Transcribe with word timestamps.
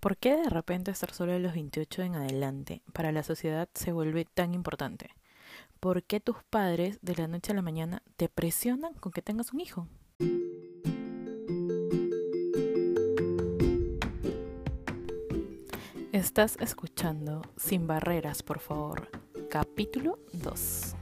¿Por 0.00 0.16
qué 0.16 0.36
de 0.36 0.50
repente 0.50 0.90
estar 0.90 1.12
solo 1.12 1.32
de 1.32 1.40
los 1.40 1.54
28 1.54 2.02
en 2.02 2.14
adelante 2.16 2.82
para 2.92 3.12
la 3.12 3.22
sociedad 3.22 3.68
se 3.74 3.92
vuelve 3.92 4.24
tan 4.24 4.54
importante? 4.54 5.10
¿Por 5.80 6.02
qué 6.02 6.20
tus 6.20 6.42
padres 6.44 6.98
de 7.02 7.16
la 7.16 7.28
noche 7.28 7.52
a 7.52 7.54
la 7.54 7.62
mañana 7.62 8.02
te 8.16 8.28
presionan 8.28 8.94
con 8.94 9.12
que 9.12 9.22
tengas 9.22 9.52
un 9.52 9.60
hijo? 9.60 9.88
Estás 16.12 16.56
escuchando 16.60 17.42
Sin 17.56 17.86
Barreras, 17.86 18.42
por 18.42 18.58
favor, 18.58 19.10
capítulo 19.50 20.18
2. 20.32 20.96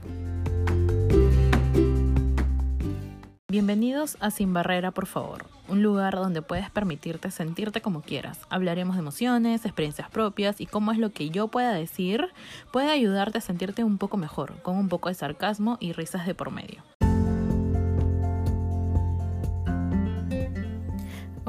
Bienvenidos 3.47 4.17
a 4.19 4.31
Sin 4.31 4.53
Barrera, 4.53 4.91
por 4.91 5.05
favor, 5.05 5.45
un 5.67 5.83
lugar 5.83 6.15
donde 6.15 6.41
puedes 6.41 6.69
permitirte 6.69 7.31
sentirte 7.31 7.81
como 7.81 8.01
quieras. 8.01 8.39
Hablaremos 8.49 8.95
de 8.95 9.01
emociones, 9.01 9.65
experiencias 9.65 10.09
propias 10.09 10.61
y 10.61 10.65
cómo 10.65 10.91
es 10.91 10.97
lo 10.97 11.11
que 11.11 11.29
yo 11.29 11.47
pueda 11.47 11.73
decir 11.73 12.27
puede 12.71 12.91
ayudarte 12.91 13.37
a 13.37 13.41
sentirte 13.41 13.83
un 13.83 13.97
poco 13.97 14.17
mejor, 14.17 14.61
con 14.61 14.77
un 14.77 14.89
poco 14.89 15.09
de 15.09 15.15
sarcasmo 15.15 15.77
y 15.79 15.93
risas 15.93 16.25
de 16.25 16.35
por 16.35 16.51
medio. 16.51 16.83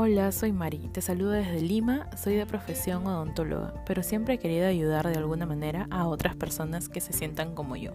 Hola, 0.09 0.30
soy 0.30 0.52
Mari, 0.52 0.88
te 0.92 1.02
saludo 1.02 1.33
desde 1.33 1.60
Lima, 1.60 2.09
soy 2.16 2.37
de 2.37 2.46
profesión 2.46 3.05
odontóloga, 3.09 3.74
pero 3.84 4.05
siempre 4.05 4.34
he 4.34 4.38
querido 4.38 4.69
ayudar 4.69 5.09
de 5.09 5.19
alguna 5.19 5.46
manera 5.46 5.88
a 5.91 6.06
otras 6.06 6.37
personas 6.37 6.88
que 6.88 7.01
se 7.01 7.12
sientan 7.12 7.56
como 7.56 7.74
yo. 7.74 7.91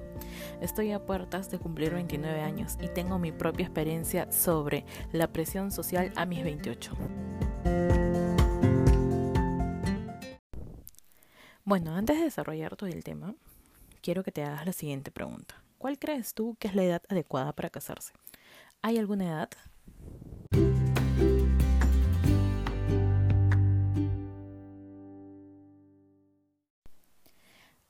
Estoy 0.60 0.92
a 0.92 1.06
puertas 1.06 1.50
de 1.50 1.58
cumplir 1.58 1.94
29 1.94 2.42
años 2.42 2.78
y 2.82 2.90
tengo 2.90 3.18
mi 3.18 3.32
propia 3.32 3.66
experiencia 3.66 4.30
sobre 4.30 4.84
la 5.14 5.32
presión 5.32 5.72
social 5.72 6.12
a 6.18 6.26
mis 6.26 6.44
28. 6.44 6.92
Bueno, 11.64 11.96
antes 11.96 12.18
de 12.18 12.26
desarrollar 12.26 12.76
todo 12.76 12.90
el 12.90 13.06
tema, 13.06 13.36
quiero 14.02 14.22
que 14.24 14.34
te 14.34 14.44
hagas 14.44 14.66
la 14.66 14.74
siguiente 14.74 15.12
pregunta. 15.12 15.64
¿Cuál 15.78 15.98
crees 15.98 16.34
tú 16.34 16.58
que 16.60 16.68
es 16.68 16.76
la 16.76 16.84
edad 16.84 17.04
adecuada 17.08 17.54
para 17.54 17.70
casarse? 17.70 18.12
¿Hay 18.82 18.98
alguna 18.98 19.28
edad? 19.28 19.50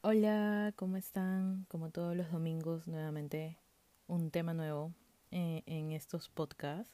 Hola, 0.03 0.73
¿cómo 0.77 0.97
están? 0.97 1.67
Como 1.69 1.91
todos 1.91 2.15
los 2.15 2.31
domingos, 2.31 2.87
nuevamente 2.87 3.59
un 4.07 4.31
tema 4.31 4.51
nuevo 4.51 4.91
eh, 5.29 5.61
en 5.67 5.91
estos 5.91 6.27
podcasts. 6.27 6.91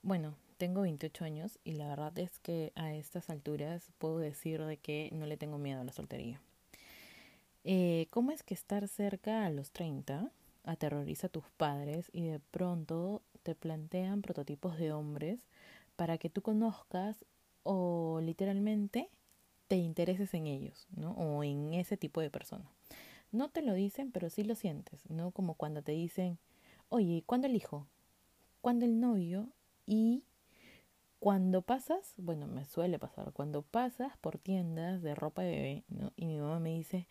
Bueno, 0.00 0.34
tengo 0.56 0.80
28 0.80 1.26
años 1.26 1.58
y 1.64 1.72
la 1.72 1.86
verdad 1.88 2.18
es 2.18 2.38
que 2.38 2.72
a 2.76 2.94
estas 2.94 3.28
alturas 3.28 3.92
puedo 3.98 4.16
decir 4.20 4.64
de 4.64 4.78
que 4.78 5.10
no 5.12 5.26
le 5.26 5.36
tengo 5.36 5.58
miedo 5.58 5.82
a 5.82 5.84
la 5.84 5.92
soltería. 5.92 6.40
Eh, 7.64 8.06
¿Cómo 8.08 8.30
es 8.30 8.42
que 8.42 8.54
estar 8.54 8.88
cerca 8.88 9.44
a 9.44 9.50
los 9.50 9.70
30 9.72 10.32
aterroriza 10.64 11.26
a 11.26 11.30
tus 11.30 11.44
padres 11.58 12.08
y 12.14 12.22
de 12.24 12.40
pronto 12.40 13.20
te 13.42 13.54
plantean 13.54 14.22
prototipos 14.22 14.78
de 14.78 14.92
hombres 14.92 15.40
para 15.96 16.16
que 16.16 16.30
tú 16.30 16.40
conozcas 16.40 17.26
o 17.64 18.20
literalmente 18.22 19.10
te 19.68 19.76
intereses 19.76 20.34
en 20.34 20.46
ellos, 20.46 20.86
¿no? 20.96 21.12
O 21.12 21.44
en 21.44 21.74
ese 21.74 21.96
tipo 21.96 22.20
de 22.20 22.30
persona. 22.30 22.64
No 23.30 23.50
te 23.50 23.62
lo 23.62 23.74
dicen, 23.74 24.10
pero 24.10 24.30
sí 24.30 24.42
lo 24.42 24.54
sientes, 24.54 25.08
¿no? 25.10 25.30
Como 25.30 25.54
cuando 25.54 25.82
te 25.82 25.92
dicen, 25.92 26.38
oye, 26.88 27.22
¿cuándo 27.26 27.46
el 27.46 27.54
hijo? 27.54 27.86
¿Cuándo 28.62 28.86
el 28.86 28.98
novio? 28.98 29.48
Y 29.86 30.24
cuando 31.20 31.62
pasas, 31.62 32.14
bueno, 32.16 32.46
me 32.46 32.64
suele 32.64 32.98
pasar, 32.98 33.32
cuando 33.32 33.62
pasas 33.62 34.16
por 34.18 34.38
tiendas 34.38 35.02
de 35.02 35.14
ropa 35.14 35.42
de 35.42 35.50
bebé, 35.50 35.84
¿no? 35.88 36.12
Y 36.16 36.26
mi 36.26 36.38
mamá 36.38 36.58
me 36.58 36.70
dice, 36.70 37.06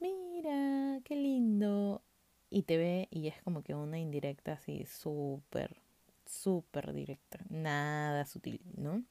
mira, 0.00 1.00
qué 1.04 1.16
lindo. 1.16 2.02
Y 2.50 2.62
te 2.62 2.78
ve 2.78 3.08
y 3.10 3.28
es 3.28 3.42
como 3.42 3.62
que 3.62 3.74
una 3.74 3.98
indirecta 3.98 4.54
así, 4.54 4.86
súper, 4.86 5.76
súper 6.24 6.94
directa, 6.94 7.40
nada 7.50 8.24
sutil, 8.24 8.62
¿no? 8.76 9.02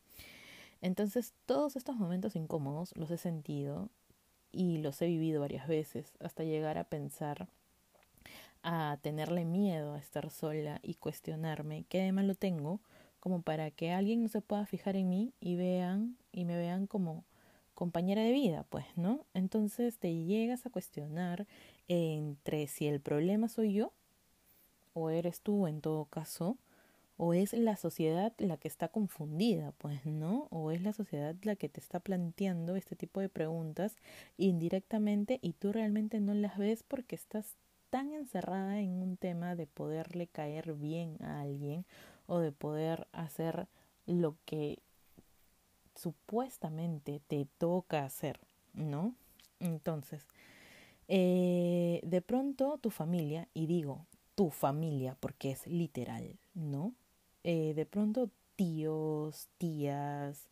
Entonces 0.82 1.34
todos 1.46 1.76
estos 1.76 1.96
momentos 1.96 2.36
incómodos 2.36 2.96
los 2.96 3.12
he 3.12 3.18
sentido 3.18 3.90
y 4.52 4.78
los 4.78 5.02
he 5.02 5.08
vivido 5.08 5.42
varias 5.42 5.68
veces 5.68 6.14
hasta 6.20 6.44
llegar 6.44 6.78
a 6.78 6.86
pensar 6.86 7.48
a 8.64 8.98
tenerle 9.02 9.46
miedo 9.46 9.94
a 9.94 10.00
estar 10.00 10.30
sola 10.30 10.80
y 10.84 10.96
cuestionarme 10.96 11.86
qué 11.90 12.02
de 12.02 12.12
malo 12.12 12.36
tengo 12.36 12.82
como 13.20 13.42
para 13.42 13.72
que 13.72 13.92
alguien 13.92 14.22
no 14.22 14.30
se 14.30 14.42
pueda 14.42 14.66
fijar 14.66 14.96
en 14.96 15.10
mí 15.10 15.34
y 15.40 15.56
vean 15.56 16.18
y 16.32 16.46
me 16.46 16.58
vean 16.58 16.88
como 16.88 17.24
compañera 17.74 18.24
de 18.24 18.32
vida, 18.32 18.66
pues, 18.70 18.86
¿no? 18.96 19.26
Entonces 19.34 19.98
te 19.98 20.14
llegas 20.14 20.66
a 20.66 20.70
cuestionar 20.70 21.46
entre 21.88 22.68
si 22.68 22.88
el 22.88 23.00
problema 23.00 23.50
soy 23.50 23.74
yo 23.74 23.94
o 24.94 25.10
eres 25.10 25.42
tú 25.42 25.68
en 25.68 25.82
todo 25.82 26.06
caso 26.06 26.58
o 27.18 27.34
es 27.34 27.54
la 27.54 27.76
sociedad 27.76 28.34
la 28.38 28.58
que 28.58 28.68
está 28.68 28.88
confundida, 28.90 29.74
pues, 29.80 30.06
¿no? 30.06 30.48
O 30.52 30.72
es 30.72 30.82
la 30.82 30.94
sociedad 30.94 31.36
la 31.42 31.56
que 31.56 31.68
te 31.68 31.80
está 31.80 32.00
planteando 32.00 32.76
este 32.76 32.96
tipo 32.96 33.20
de 33.20 33.30
preguntas 33.30 33.96
indirectamente 34.38 35.40
y 35.42 35.54
tú 35.54 35.72
realmente 35.72 36.20
no 36.20 36.34
las 36.36 36.58
ves 36.58 36.84
porque 36.84 37.16
estás 37.16 37.56
tan 37.90 38.14
encerrada 38.14 38.80
en 38.80 39.02
un 39.02 39.18
tema 39.18 39.56
de 39.56 39.66
poderle 39.66 40.28
caer 40.28 40.74
bien 40.74 41.18
a 41.24 41.42
alguien 41.42 41.86
o 42.28 42.40
de 42.40 42.52
poder 42.52 43.08
hacer 43.14 43.68
lo 44.06 44.36
que 44.46 44.80
supuestamente 45.96 47.22
te 47.28 47.48
toca 47.58 48.06
hacer, 48.06 48.40
¿no? 48.74 49.16
Entonces, 49.60 50.28
eh, 51.08 52.02
de 52.04 52.22
pronto 52.22 52.78
tu 52.78 52.92
familia, 52.92 53.48
y 53.54 53.66
digo 53.66 54.06
tu 54.36 54.52
familia 54.52 55.18
porque 55.20 55.52
es 55.52 55.66
literal, 55.66 56.38
¿no? 56.54 56.94
Eh, 57.50 57.74
de 57.74 57.86
pronto 57.86 58.30
tíos, 58.58 59.48
tías, 59.58 60.50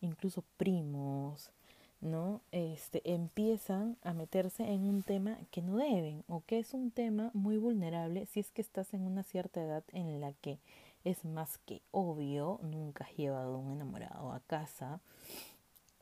incluso 0.00 0.42
primos, 0.56 1.52
¿no? 2.00 2.40
Este, 2.50 3.08
empiezan 3.08 3.96
a 4.02 4.14
meterse 4.14 4.64
en 4.64 4.80
un 4.80 5.04
tema 5.04 5.38
que 5.52 5.62
no 5.62 5.76
deben 5.76 6.24
o 6.26 6.42
que 6.44 6.58
es 6.58 6.74
un 6.74 6.90
tema 6.90 7.30
muy 7.34 7.56
vulnerable 7.56 8.26
si 8.26 8.40
es 8.40 8.50
que 8.50 8.62
estás 8.62 8.94
en 8.94 9.02
una 9.02 9.22
cierta 9.22 9.62
edad 9.62 9.84
en 9.92 10.20
la 10.20 10.32
que 10.32 10.58
es 11.04 11.24
más 11.24 11.58
que 11.58 11.82
obvio, 11.92 12.58
nunca 12.64 13.04
has 13.04 13.16
llevado 13.16 13.54
a 13.54 13.58
un 13.58 13.70
enamorado 13.70 14.32
a 14.32 14.40
casa 14.40 14.98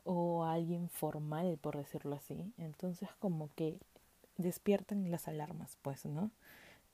o 0.03 0.45
a 0.45 0.53
alguien 0.53 0.89
formal, 0.89 1.59
por 1.61 1.77
decirlo 1.77 2.15
así. 2.15 2.51
Entonces 2.57 3.07
como 3.19 3.51
que 3.55 3.77
despiertan 4.37 5.11
las 5.11 5.27
alarmas, 5.27 5.77
pues, 5.83 6.07
¿no? 6.07 6.31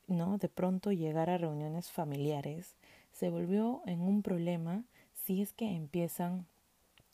¿No? 0.08 0.36
De 0.36 0.50
pronto 0.50 0.92
llegar 0.92 1.30
a 1.30 1.38
reuniones 1.38 1.90
familiares 1.90 2.74
se 3.20 3.28
volvió 3.28 3.82
en 3.84 4.00
un 4.00 4.22
problema 4.22 4.82
si 5.12 5.42
es 5.42 5.52
que 5.52 5.76
empiezan 5.76 6.46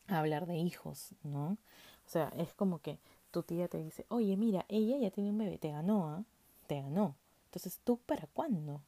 a 0.07 0.21
hablar 0.21 0.47
de 0.47 0.57
hijos, 0.57 1.17
¿no? 1.25 1.59
O 2.07 2.09
sea, 2.09 2.33
es 2.37 2.55
como 2.55 2.79
que 2.79 3.01
tu 3.33 3.43
tía 3.43 3.67
te 3.67 3.79
dice, 3.79 4.07
oye, 4.09 4.37
mira, 4.37 4.65
ella 4.69 4.99
ya 4.99 5.11
tiene 5.11 5.31
un 5.31 5.39
bebé, 5.39 5.59
te 5.59 5.73
ganó, 5.73 6.09
¿ah? 6.09 6.23
Te 6.69 6.81
ganó. 6.81 7.17
Entonces, 7.47 7.81
¿tú 7.83 7.99
para 8.07 8.29
cuándo? 8.29 8.83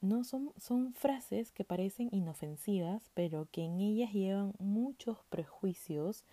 No 0.00 0.24
son, 0.24 0.54
son 0.56 0.94
frases 0.94 1.52
que 1.52 1.64
parecen 1.64 2.08
inofensivas, 2.12 3.02
pero 3.12 3.46
que 3.52 3.66
en 3.66 3.80
ellas 3.80 4.14
llevan 4.14 4.54
muchos 4.58 5.18
prejuicios 5.28 6.24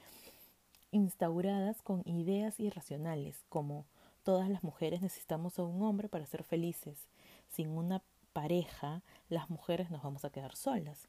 instauradas 0.92 1.82
con 1.82 2.04
ideas 2.06 2.58
irracionales, 2.62 3.44
como 3.50 3.84
todas 4.24 4.50
las 4.50 4.64
mujeres 4.64 5.02
necesitamos 5.02 5.60
a 5.60 5.64
un 5.64 5.82
hombre 5.84 6.08
para 6.08 6.26
ser 6.26 6.46
felices. 6.46 7.10
Sin 7.50 7.72
una 7.72 8.02
pareja, 8.36 9.02
las 9.30 9.50
mujeres 9.50 9.90
nos 9.90 10.04
vamos 10.04 10.26
a 10.26 10.30
quedar 10.30 10.58
solas. 10.58 11.08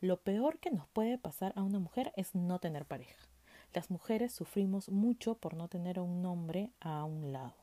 Lo 0.00 0.16
peor 0.16 0.58
que 0.58 0.72
nos 0.72 0.88
puede 0.88 1.18
pasar 1.18 1.52
a 1.54 1.62
una 1.62 1.78
mujer 1.78 2.12
es 2.16 2.34
no 2.34 2.58
tener 2.58 2.84
pareja. 2.84 3.28
Las 3.72 3.92
mujeres 3.92 4.32
sufrimos 4.32 4.88
mucho 4.88 5.36
por 5.36 5.54
no 5.54 5.68
tener 5.68 6.00
a 6.00 6.02
un 6.02 6.26
hombre 6.26 6.72
a 6.80 7.04
un 7.04 7.32
lado. 7.32 7.54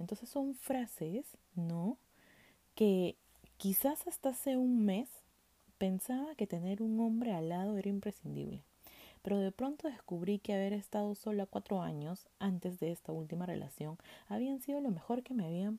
Entonces 0.00 0.28
son 0.28 0.56
frases, 0.56 1.36
¿no? 1.54 1.96
Que 2.74 3.16
quizás 3.56 4.08
hasta 4.08 4.30
hace 4.30 4.56
un 4.56 4.84
mes 4.84 5.08
pensaba 5.78 6.34
que 6.34 6.48
tener 6.48 6.82
un 6.82 6.98
hombre 6.98 7.32
al 7.32 7.50
lado 7.50 7.78
era 7.78 7.88
imprescindible. 7.88 8.64
Pero 9.22 9.38
de 9.38 9.52
pronto 9.52 9.86
descubrí 9.86 10.40
que 10.40 10.54
haber 10.54 10.72
estado 10.72 11.14
sola 11.14 11.46
cuatro 11.46 11.82
años 11.82 12.26
antes 12.40 12.80
de 12.80 12.90
esta 12.90 13.12
última 13.12 13.46
relación 13.46 13.96
habían 14.28 14.60
sido 14.60 14.80
lo 14.80 14.90
mejor 14.90 15.22
que 15.22 15.34
me 15.34 15.46
habían 15.46 15.78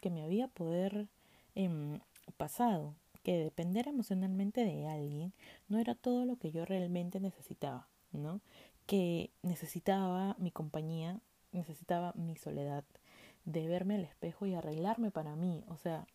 que 0.00 0.10
me 0.10 0.24
había 0.24 0.48
poder 0.48 1.06
Em, 1.54 2.00
pasado, 2.36 2.94
que 3.22 3.36
depender 3.36 3.88
emocionalmente 3.88 4.64
de 4.64 4.86
alguien 4.86 5.32
no 5.68 5.78
era 5.78 5.94
todo 5.94 6.24
lo 6.24 6.36
que 6.36 6.50
yo 6.50 6.64
realmente 6.64 7.20
necesitaba, 7.20 7.88
¿no? 8.12 8.40
Que 8.86 9.30
necesitaba 9.42 10.34
mi 10.38 10.50
compañía, 10.50 11.20
necesitaba 11.52 12.12
mi 12.16 12.36
soledad, 12.36 12.84
de 13.44 13.66
verme 13.66 13.96
al 13.96 14.04
espejo 14.04 14.46
y 14.46 14.54
arreglarme 14.54 15.10
para 15.10 15.34
mí, 15.36 15.64
o 15.68 15.76
sea, 15.76 16.06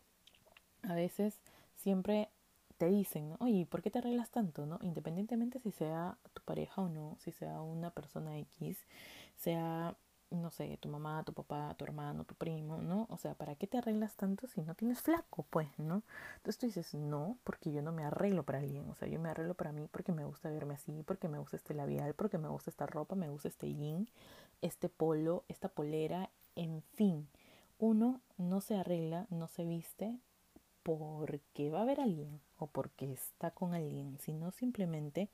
a 0.83 0.93
veces 0.93 1.39
siempre 1.75 2.29
te 2.77 2.89
dicen, 2.89 3.29
¿no? 3.29 3.37
Oye, 3.39 3.65
¿por 3.65 3.81
qué 3.81 3.89
te 3.91 3.99
arreglas 3.99 4.29
tanto, 4.29 4.65
no? 4.65 4.79
Independientemente 4.81 5.59
si 5.59 5.71
sea 5.71 6.17
tu 6.33 6.41
pareja 6.43 6.81
o 6.81 6.89
no, 6.89 7.17
si 7.19 7.31
sea 7.31 7.61
una 7.61 7.89
persona 7.91 8.37
X, 8.37 8.77
sea, 9.35 9.95
no 10.29 10.49
sé, 10.51 10.77
tu 10.77 10.89
mamá, 10.89 11.23
tu 11.23 11.33
papá, 11.33 11.73
tu 11.77 11.85
hermano, 11.85 12.25
tu 12.25 12.35
primo, 12.35 12.81
¿no? 12.81 13.07
O 13.09 13.17
sea, 13.17 13.33
¿para 13.33 13.55
qué 13.55 13.67
te 13.67 13.77
arreglas 13.77 14.15
tanto 14.15 14.47
si 14.47 14.61
no 14.61 14.75
tienes 14.75 15.01
flaco, 15.01 15.45
pues, 15.49 15.67
¿no? 15.77 16.03
Entonces 16.37 16.57
tú 16.57 16.65
dices, 16.65 16.93
no, 16.93 17.37
porque 17.43 17.71
yo 17.71 17.81
no 17.81 17.91
me 17.91 18.03
arreglo 18.03 18.43
para 18.43 18.59
alguien, 18.59 18.89
o 18.89 18.95
sea, 18.95 19.07
yo 19.07 19.19
me 19.19 19.29
arreglo 19.29 19.53
para 19.53 19.71
mí 19.71 19.87
porque 19.91 20.11
me 20.11 20.25
gusta 20.25 20.49
verme 20.49 20.73
así, 20.73 21.03
porque 21.03 21.29
me 21.29 21.39
gusta 21.39 21.57
este 21.57 21.73
labial, 21.73 22.13
porque 22.13 22.37
me 22.37 22.49
gusta 22.49 22.69
esta 22.69 22.85
ropa, 22.85 23.15
me 23.15 23.29
gusta 23.29 23.47
este 23.47 23.73
jean, 23.73 24.09
este 24.61 24.89
polo, 24.89 25.43
esta 25.47 25.69
polera, 25.69 26.29
en 26.55 26.81
fin. 26.93 27.27
Uno 27.79 28.21
no 28.37 28.61
se 28.61 28.75
arregla, 28.75 29.27
no 29.29 29.47
se 29.47 29.63
viste 29.63 30.19
porque 30.83 31.69
va 31.69 31.79
a 31.79 31.81
haber 31.83 31.99
alguien 31.99 32.39
o 32.57 32.67
porque 32.67 33.11
está 33.11 33.51
con 33.51 33.73
alguien, 33.73 34.17
sino 34.19 34.51
simplemente 34.51 35.29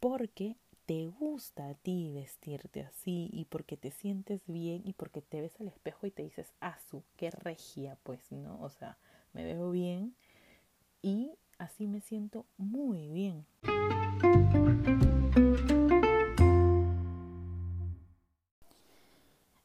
porque 0.00 0.56
te 0.92 1.06
gusta 1.06 1.70
a 1.70 1.74
ti 1.74 2.10
vestirte 2.12 2.82
así 2.82 3.30
y 3.32 3.46
porque 3.46 3.78
te 3.78 3.90
sientes 3.90 4.42
bien 4.46 4.82
y 4.84 4.92
porque 4.92 5.22
te 5.22 5.40
ves 5.40 5.58
al 5.58 5.68
espejo 5.68 6.06
y 6.06 6.10
te 6.10 6.22
dices, 6.22 6.52
su 6.90 7.02
qué 7.16 7.30
regia, 7.30 7.96
pues, 8.02 8.30
¿no? 8.30 8.60
O 8.60 8.68
sea, 8.68 8.98
me 9.32 9.42
veo 9.42 9.70
bien 9.70 10.14
y 11.00 11.32
así 11.56 11.86
me 11.86 12.02
siento 12.02 12.44
muy 12.58 13.08
bien. 13.08 13.46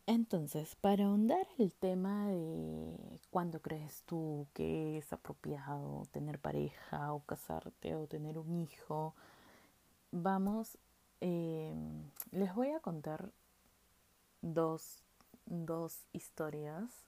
Entonces, 0.06 0.78
para 0.78 1.08
ahondar 1.08 1.46
el 1.58 1.74
tema 1.74 2.30
de 2.30 3.20
cuándo 3.32 3.62
crees 3.62 4.04
tú 4.06 4.48
que 4.54 4.98
es 5.00 5.12
apropiado 5.12 6.04
tener 6.12 6.40
pareja 6.40 7.12
o 7.12 7.20
casarte 7.26 7.96
o 7.96 8.08
tener 8.08 8.38
un 8.38 8.62
hijo, 8.62 9.14
vamos, 10.12 10.78
em, 11.22 12.10
les 12.32 12.54
voy 12.54 12.72
a 12.72 12.80
contar 12.80 13.32
dos, 14.42 15.04
dos 15.46 16.06
historias 16.14 17.06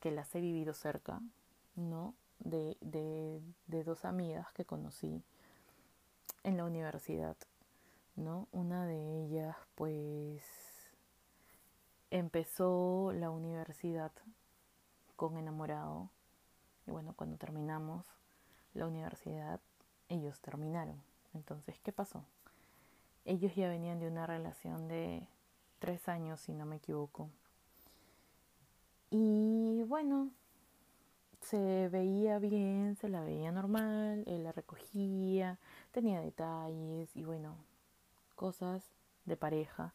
que 0.00 0.10
las 0.10 0.34
he 0.34 0.40
vivido 0.40 0.74
cerca, 0.74 1.20
¿no? 1.76 2.14
De, 2.38 2.76
de, 2.80 3.42
de 3.66 3.84
dos 3.84 4.04
amigas 4.04 4.52
que 4.52 4.64
conocí 4.64 5.22
en 6.44 6.56
la 6.56 6.64
universidad, 6.64 7.36
¿no? 8.16 8.48
Una 8.52 8.86
de 8.86 9.24
ellas, 9.24 9.56
pues 9.74 10.42
empezó 12.10 13.12
la 13.12 13.30
universidad 13.30 14.12
con 15.16 15.36
enamorado 15.36 16.10
y 16.86 16.90
bueno, 16.90 17.12
cuando 17.14 17.36
terminamos 17.36 18.06
la 18.72 18.86
universidad, 18.86 19.60
ellos 20.08 20.40
terminaron. 20.40 21.02
Entonces, 21.34 21.78
¿qué 21.80 21.92
pasó? 21.92 22.24
Ellos 23.28 23.54
ya 23.54 23.68
venían 23.68 24.00
de 24.00 24.08
una 24.08 24.26
relación 24.26 24.88
de 24.88 25.28
tres 25.78 26.08
años, 26.08 26.40
si 26.40 26.54
no 26.54 26.64
me 26.64 26.76
equivoco. 26.76 27.28
Y 29.10 29.82
bueno, 29.86 30.30
se 31.42 31.88
veía 31.88 32.38
bien, 32.38 32.96
se 32.96 33.08
la 33.08 33.20
veía 33.20 33.52
normal, 33.52 34.24
él 34.26 34.44
la 34.44 34.52
recogía, 34.52 35.58
tenía 35.92 36.22
detalles 36.22 37.14
y 37.14 37.24
bueno, 37.24 37.54
cosas 38.34 38.82
de 39.26 39.36
pareja 39.36 39.92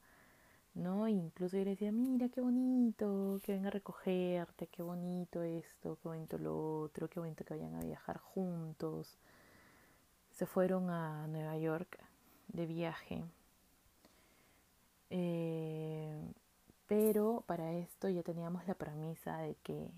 ¿no? 0.76 1.08
incluso 1.08 1.58
yo 1.58 1.64
le 1.64 1.72
decía, 1.72 1.92
mira 1.92 2.30
qué 2.30 2.42
bonito, 2.42 3.40
que 3.44 3.54
venga 3.54 3.68
a 3.70 3.72
recogerte, 3.72 4.68
qué 4.68 4.82
bonito 4.84 5.44
esto, 5.44 5.98
qué 6.02 6.08
bonito 6.08 6.38
lo 6.38 6.82
otro, 6.82 7.10
qué 7.10 7.20
bonito 7.20 7.44
que 7.46 7.56
vayan 7.56 7.76
a 7.76 7.82
viajar 7.82 8.18
juntos. 8.20 9.18
Se 10.32 10.46
fueron 10.46 10.90
a 10.90 11.28
Nueva 11.28 11.58
York 11.58 12.00
de 12.48 12.66
viaje. 12.66 13.24
Eh, 15.10 16.34
pero 16.88 17.44
para 17.48 17.74
esto 17.74 18.10
ya 18.10 18.24
teníamos 18.24 18.68
la 18.68 18.74
premisa 18.74 19.38
de 19.38 19.56
que 19.64 19.90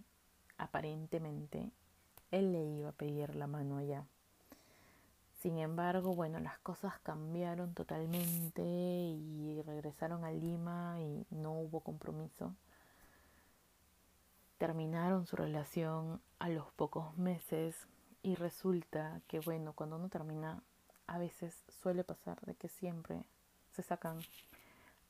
aparentemente 0.57 1.71
él 2.31 2.51
le 2.51 2.63
iba 2.63 2.89
a 2.89 2.93
pedir 2.93 3.35
la 3.35 3.47
mano 3.47 3.77
allá. 3.77 4.05
Sin 5.41 5.59
embargo, 5.59 6.15
bueno, 6.15 6.39
las 6.39 6.57
cosas 6.59 6.99
cambiaron 7.01 7.73
totalmente 7.73 8.63
y 8.63 9.61
regresaron 9.65 10.23
a 10.25 10.31
Lima 10.31 10.97
y 10.99 11.25
no 11.29 11.53
hubo 11.53 11.81
compromiso. 11.81 12.55
Terminaron 14.57 15.27
su 15.27 15.35
relación 15.35 16.19
a 16.39 16.49
los 16.49 16.71
pocos 16.73 17.15
meses 17.17 17.75
y 18.23 18.33
resulta 18.33 19.21
que, 19.27 19.39
bueno, 19.39 19.73
cuando 19.73 19.97
uno 19.97 20.09
termina, 20.09 20.63
a 21.07 21.17
veces 21.17 21.63
suele 21.81 22.03
pasar 22.03 22.39
de 22.41 22.55
que 22.55 22.69
siempre 22.69 23.23
se 23.71 23.83
sacan 23.83 24.19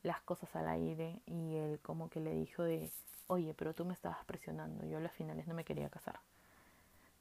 las 0.02 0.20
cosas 0.22 0.54
al 0.56 0.68
aire 0.68 1.20
y 1.26 1.56
él 1.56 1.80
como 1.80 2.08
que 2.08 2.20
le 2.20 2.32
dijo 2.34 2.62
de, 2.62 2.90
oye, 3.26 3.54
pero 3.54 3.74
tú 3.74 3.84
me 3.84 3.94
estabas 3.94 4.24
presionando, 4.24 4.86
yo 4.86 4.98
a 4.98 5.00
las 5.00 5.12
finales 5.12 5.46
no 5.46 5.54
me 5.54 5.64
quería 5.64 5.88
casar, 5.88 6.20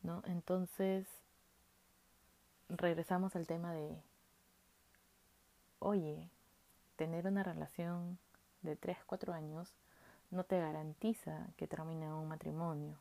¿no? 0.04 0.22
Entonces 0.26 1.08
regresamos 2.70 3.36
al 3.36 3.48
tema 3.48 3.74
de, 3.74 4.02
oye, 5.80 6.30
tener 6.96 7.28
una 7.28 7.44
relación 7.44 8.18
de 8.62 8.76
3, 8.76 8.98
4 9.06 9.34
años 9.34 9.70
no 10.32 10.44
te 10.44 10.60
garantiza 10.60 11.48
que 11.56 11.68
termine 11.68 12.12
un 12.12 12.28
matrimonio, 12.28 12.98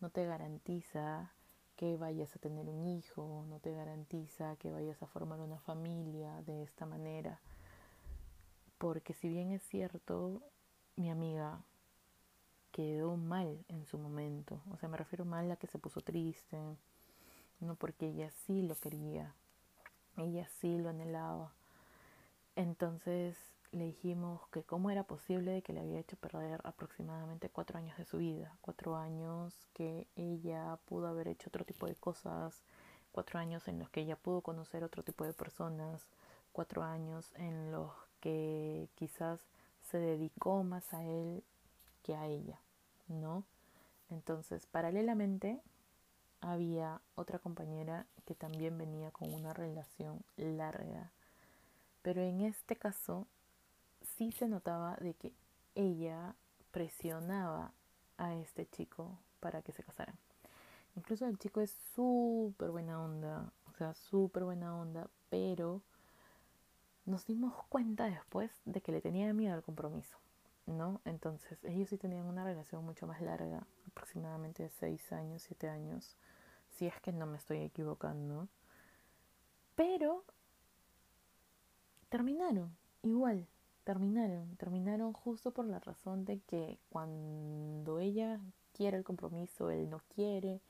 no 0.00 0.10
te 0.10 0.24
garantiza 0.24 1.32
que 1.78 1.96
vayas 1.96 2.34
a 2.34 2.40
tener 2.40 2.68
un 2.68 2.88
hijo, 2.88 3.44
no 3.48 3.60
te 3.60 3.72
garantiza 3.72 4.56
que 4.56 4.72
vayas 4.72 5.00
a 5.00 5.06
formar 5.06 5.38
una 5.38 5.60
familia 5.60 6.42
de 6.42 6.64
esta 6.64 6.86
manera. 6.86 7.40
Porque 8.78 9.14
si 9.14 9.28
bien 9.28 9.52
es 9.52 9.62
cierto, 9.62 10.42
mi 10.96 11.08
amiga 11.08 11.62
quedó 12.72 13.16
mal 13.16 13.64
en 13.68 13.86
su 13.86 13.96
momento, 13.96 14.60
o 14.72 14.76
sea, 14.76 14.88
me 14.88 14.96
refiero 14.96 15.24
mal 15.24 15.48
a 15.52 15.56
que 15.56 15.68
se 15.68 15.78
puso 15.78 16.00
triste, 16.00 16.58
no 17.60 17.76
porque 17.76 18.08
ella 18.08 18.32
sí 18.44 18.62
lo 18.62 18.74
quería, 18.74 19.32
ella 20.16 20.48
sí 20.60 20.78
lo 20.78 20.88
anhelaba. 20.88 21.52
Entonces 22.56 23.36
le 23.72 23.84
dijimos 23.84 24.40
que 24.48 24.62
cómo 24.62 24.90
era 24.90 25.04
posible 25.04 25.62
que 25.62 25.72
le 25.72 25.80
había 25.80 26.00
hecho 26.00 26.16
perder 26.16 26.60
aproximadamente 26.64 27.50
cuatro 27.50 27.78
años 27.78 27.96
de 27.98 28.04
su 28.04 28.18
vida, 28.18 28.56
cuatro 28.60 28.96
años 28.96 29.54
que 29.74 30.06
ella 30.16 30.78
pudo 30.86 31.06
haber 31.08 31.28
hecho 31.28 31.48
otro 31.48 31.64
tipo 31.64 31.86
de 31.86 31.94
cosas, 31.94 32.62
cuatro 33.12 33.38
años 33.38 33.68
en 33.68 33.78
los 33.78 33.90
que 33.90 34.00
ella 34.00 34.16
pudo 34.16 34.40
conocer 34.40 34.84
otro 34.84 35.02
tipo 35.02 35.24
de 35.24 35.32
personas, 35.32 36.06
cuatro 36.52 36.82
años 36.82 37.30
en 37.36 37.70
los 37.70 37.92
que 38.20 38.88
quizás 38.94 39.40
se 39.82 39.98
dedicó 39.98 40.62
más 40.64 40.92
a 40.94 41.04
él 41.04 41.42
que 42.02 42.14
a 42.14 42.26
ella, 42.26 42.58
¿no? 43.08 43.44
Entonces, 44.10 44.66
paralelamente, 44.66 45.60
había 46.40 47.00
otra 47.14 47.38
compañera 47.38 48.06
que 48.26 48.34
también 48.34 48.78
venía 48.78 49.10
con 49.10 49.34
una 49.34 49.52
relación 49.52 50.22
larga. 50.36 51.10
Pero 52.02 52.22
en 52.22 52.40
este 52.40 52.76
caso 52.76 53.26
sí 54.18 54.32
se 54.32 54.48
notaba 54.48 54.96
de 54.96 55.14
que 55.14 55.32
ella 55.76 56.34
presionaba 56.72 57.72
a 58.16 58.34
este 58.34 58.66
chico 58.66 59.16
para 59.38 59.62
que 59.62 59.70
se 59.70 59.84
casaran. 59.84 60.18
Incluso 60.96 61.26
el 61.26 61.38
chico 61.38 61.60
es 61.60 61.70
súper 61.94 62.72
buena 62.72 63.00
onda, 63.00 63.52
o 63.68 63.72
sea, 63.74 63.94
súper 63.94 64.42
buena 64.42 64.76
onda, 64.76 65.08
pero 65.30 65.82
nos 67.06 67.26
dimos 67.26 67.54
cuenta 67.68 68.06
después 68.06 68.50
de 68.64 68.80
que 68.80 68.90
le 68.90 69.00
tenía 69.00 69.32
miedo 69.32 69.54
al 69.54 69.62
compromiso, 69.62 70.18
¿no? 70.66 71.00
Entonces, 71.04 71.62
ellos 71.62 71.88
sí 71.88 71.96
tenían 71.96 72.26
una 72.26 72.42
relación 72.42 72.84
mucho 72.84 73.06
más 73.06 73.20
larga, 73.22 73.64
aproximadamente 73.86 74.64
de 74.64 74.70
6 74.70 75.12
años, 75.12 75.42
7 75.42 75.68
años, 75.68 76.16
si 76.70 76.88
es 76.88 77.00
que 77.00 77.12
no 77.12 77.26
me 77.26 77.38
estoy 77.38 77.58
equivocando. 77.58 78.48
Pero 79.76 80.24
terminaron, 82.08 82.76
igual, 83.02 83.46
terminaron, 83.88 84.54
terminaron 84.56 85.14
justo 85.14 85.50
por 85.50 85.64
la 85.64 85.78
razón 85.78 86.26
de 86.26 86.40
que 86.40 86.78
cuando 86.90 88.00
ella 88.00 88.38
quiere 88.74 88.98
el 88.98 89.02
compromiso, 89.02 89.70
él 89.70 89.88
no 89.88 90.02
quiere. 90.14 90.60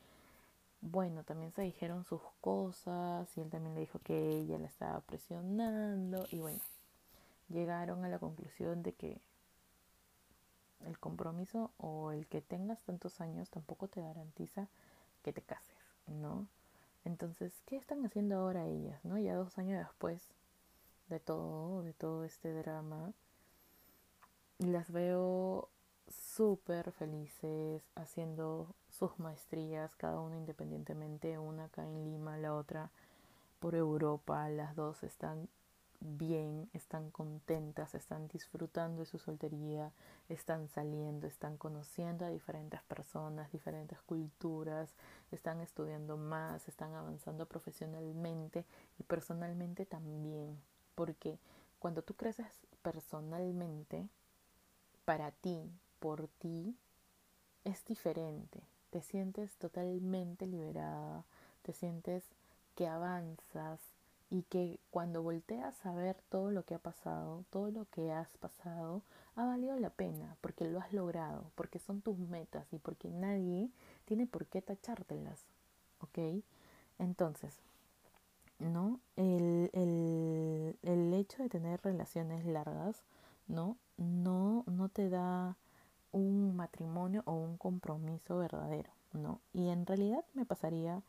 Bueno, 0.82 1.25
también 1.25 1.50
se 1.50 1.62
dijeron 1.62 2.04
sus 2.04 2.20
cosas 2.40 3.28
y 3.37 3.40
él 3.40 3.50
también 3.50 3.75
le 3.75 3.80
dijo 3.80 3.98
que 3.98 4.38
ella 4.38 4.60
la 4.60 4.68
estaba 4.68 5.00
presionando 5.00 6.28
y 6.30 6.38
bueno, 6.38 6.60
llegaron 7.48 8.04
a 8.04 8.08
la 8.08 8.20
conclusión 8.20 8.84
de 8.84 8.92
que 8.92 9.20
el 10.87 10.96
compromiso 11.00 11.72
o 11.76 12.12
el 12.12 12.25
que 12.28 12.40
tengas 12.40 12.84
tantos 12.84 13.20
años 13.20 13.50
tampoco 13.50 13.88
te 13.88 14.00
garantiza 14.00 14.68
que 15.25 15.32
te 15.32 15.42
cases. 15.42 15.75
¿no? 16.06 16.46
Entonces, 17.04 17.52
¿qué 17.66 17.78
están 17.78 18.06
haciendo 18.06 18.37
ahora 18.37 18.68
ellas, 18.68 19.04
no? 19.04 19.18
Ya 19.18 19.34
dos 19.34 19.58
años 19.58 19.84
después 19.84 20.22
de 21.08 21.20
todo, 21.20 21.82
de 21.82 21.92
todo 21.92 22.24
este 22.24 22.52
drama, 22.52 23.12
las 24.58 24.90
veo 24.90 25.68
súper 26.08 26.92
felices 26.92 27.82
haciendo 27.94 28.74
sus 28.88 29.18
maestrías, 29.18 29.94
cada 29.96 30.20
una 30.20 30.36
independientemente, 30.36 31.38
una 31.38 31.64
acá 31.64 31.84
en 31.84 32.04
Lima, 32.04 32.36
la 32.38 32.54
otra 32.54 32.90
por 33.60 33.74
Europa, 33.74 34.48
las 34.48 34.74
dos 34.76 35.02
están 35.02 35.48
bien, 36.00 36.70
están 36.72 37.10
contentas, 37.10 37.94
están 37.94 38.28
disfrutando 38.28 39.00
de 39.00 39.06
su 39.06 39.18
soltería, 39.18 39.92
están 40.28 40.68
saliendo, 40.68 41.26
están 41.26 41.56
conociendo 41.56 42.24
a 42.24 42.30
diferentes 42.30 42.80
personas, 42.82 43.50
diferentes 43.50 44.00
culturas, 44.02 44.94
están 45.32 45.60
estudiando 45.60 46.16
más, 46.16 46.68
están 46.68 46.94
avanzando 46.94 47.46
profesionalmente 47.46 48.64
y 48.98 49.02
personalmente 49.02 49.86
también, 49.86 50.60
porque 50.99 51.38
cuando 51.78 52.02
tú 52.02 52.14
creces 52.14 52.49
personalmente, 52.83 54.09
para 55.05 55.31
ti, 55.31 55.71
por 56.00 56.26
ti, 56.26 56.75
es 57.62 57.85
diferente, 57.85 58.61
te 58.90 59.00
sientes 59.00 59.55
totalmente 59.59 60.49
liberada, 60.49 61.23
te 61.62 61.73
sientes 61.73 62.25
que 62.75 62.88
avanzas, 62.88 63.78
y 64.28 64.43
que 64.43 64.81
cuando 64.90 65.23
volteas 65.23 65.87
a 65.87 65.95
ver 65.95 66.17
todo 66.31 66.50
lo 66.50 66.64
que 66.64 66.75
ha 66.75 66.81
pasado, 66.81 67.45
todo 67.50 67.71
lo 67.71 67.87
que 67.87 68.11
has 68.11 68.37
pasado, 68.38 69.02
ha 69.37 69.45
valido 69.45 69.78
la 69.78 69.90
pena 69.90 70.37
porque 70.40 70.67
lo 70.67 70.81
has 70.81 70.93
logrado, 70.93 71.52
porque 71.55 71.78
son 71.78 72.02
tus 72.02 72.19
metas 72.19 72.67
y 72.73 72.78
porque 72.78 73.09
nadie 73.09 73.71
tiene 74.05 74.26
por 74.26 74.47
qué 74.47 74.62
tachártelas, 74.62 75.45
¿ok? 76.00 76.43
Entonces, 76.99 77.55
¿no? 78.58 79.00
El, 79.16 79.70
el, 79.72 80.78
el 80.82 81.14
hecho 81.14 81.42
de 81.42 81.48
tener 81.48 81.80
relaciones 81.82 82.44
largas, 82.44 83.02
¿no? 83.46 83.76
No, 83.96 84.64
no 84.66 84.88
te 84.88 85.08
da 85.08 85.56
un 86.12 86.56
matrimonio 86.56 87.22
o 87.26 87.34
un 87.34 87.56
compromiso 87.56 88.38
verdadero, 88.38 88.90
¿no? 89.12 89.40
Y 89.52 89.68
en 89.68 89.86
realidad 89.86 90.24
me 90.34 90.46
pasaría 90.46 91.02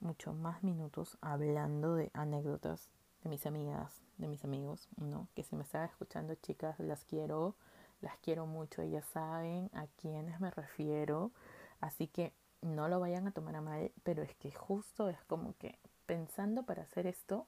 mucho 0.00 0.32
más 0.32 0.62
minutos 0.62 1.18
hablando 1.20 1.94
de 1.94 2.10
anécdotas 2.14 2.88
de 3.22 3.30
mis 3.30 3.46
amigas, 3.46 4.02
de 4.16 4.28
mis 4.28 4.44
amigos, 4.44 4.88
¿no? 4.96 5.28
Que 5.34 5.42
si 5.42 5.56
me 5.56 5.64
están 5.64 5.84
escuchando, 5.84 6.34
chicas, 6.36 6.78
las 6.78 7.04
quiero, 7.04 7.56
las 8.00 8.16
quiero 8.18 8.46
mucho, 8.46 8.82
ellas 8.82 9.04
saben 9.12 9.70
a 9.74 9.86
quiénes 10.00 10.40
me 10.40 10.50
refiero, 10.50 11.32
así 11.80 12.06
que 12.06 12.32
no 12.60 12.88
lo 12.88 13.00
vayan 13.00 13.26
a 13.26 13.32
tomar 13.32 13.56
a 13.56 13.60
mal, 13.60 13.92
pero 14.02 14.22
es 14.22 14.34
que 14.36 14.52
justo 14.52 15.08
es 15.08 15.22
como 15.24 15.54
que 15.58 15.78
pensando 16.08 16.62
para 16.62 16.84
hacer 16.84 17.06
esto, 17.06 17.46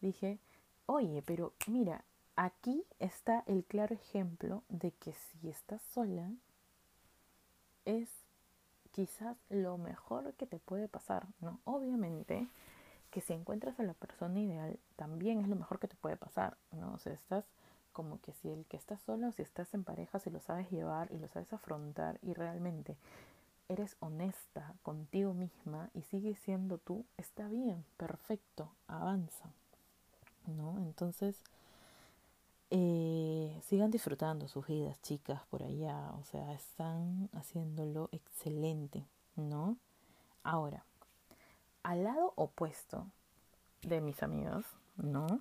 dije, 0.00 0.38
oye, 0.86 1.22
pero 1.26 1.52
mira, 1.66 2.04
aquí 2.36 2.84
está 3.00 3.42
el 3.46 3.64
claro 3.64 3.94
ejemplo 3.96 4.62
de 4.68 4.92
que 4.92 5.12
si 5.12 5.50
estás 5.50 5.82
sola, 5.82 6.30
es 7.84 8.08
quizás 8.92 9.36
lo 9.50 9.76
mejor 9.76 10.34
que 10.34 10.46
te 10.46 10.60
puede 10.60 10.86
pasar, 10.86 11.26
¿no? 11.40 11.58
Obviamente 11.64 12.46
que 13.10 13.20
si 13.20 13.32
encuentras 13.32 13.80
a 13.80 13.82
la 13.82 13.94
persona 13.94 14.38
ideal, 14.38 14.78
también 14.94 15.40
es 15.40 15.48
lo 15.48 15.56
mejor 15.56 15.80
que 15.80 15.88
te 15.88 15.96
puede 15.96 16.16
pasar, 16.16 16.56
¿no? 16.70 16.94
O 16.94 16.98
sea, 16.98 17.12
estás 17.12 17.44
como 17.92 18.20
que 18.20 18.32
si 18.34 18.50
el 18.50 18.66
que 18.66 18.76
estás 18.76 19.00
solo, 19.02 19.32
si 19.32 19.42
estás 19.42 19.74
en 19.74 19.82
pareja, 19.82 20.20
si 20.20 20.30
lo 20.30 20.38
sabes 20.40 20.70
llevar 20.70 21.10
y 21.10 21.18
lo 21.18 21.26
sabes 21.28 21.52
afrontar 21.52 22.20
y 22.22 22.34
realmente 22.34 22.96
eres 23.68 23.96
honesta 24.00 24.74
contigo 24.82 25.34
misma 25.34 25.90
y 25.94 26.02
sigues 26.02 26.38
siendo 26.40 26.78
tú, 26.78 27.04
está 27.16 27.48
bien, 27.48 27.84
perfecto, 27.96 28.70
avanza, 28.86 29.52
¿no? 30.46 30.78
Entonces, 30.78 31.42
eh, 32.70 33.60
sigan 33.62 33.90
disfrutando 33.90 34.48
sus 34.48 34.66
vidas, 34.66 35.00
chicas, 35.02 35.42
por 35.50 35.62
allá. 35.62 36.10
O 36.18 36.24
sea, 36.24 36.52
están 36.52 37.28
haciéndolo 37.32 38.08
excelente, 38.12 39.06
¿no? 39.36 39.76
Ahora, 40.42 40.84
al 41.82 42.04
lado 42.04 42.32
opuesto 42.36 43.06
de 43.82 44.00
mis 44.00 44.22
amigos, 44.22 44.64
¿no? 44.96 45.40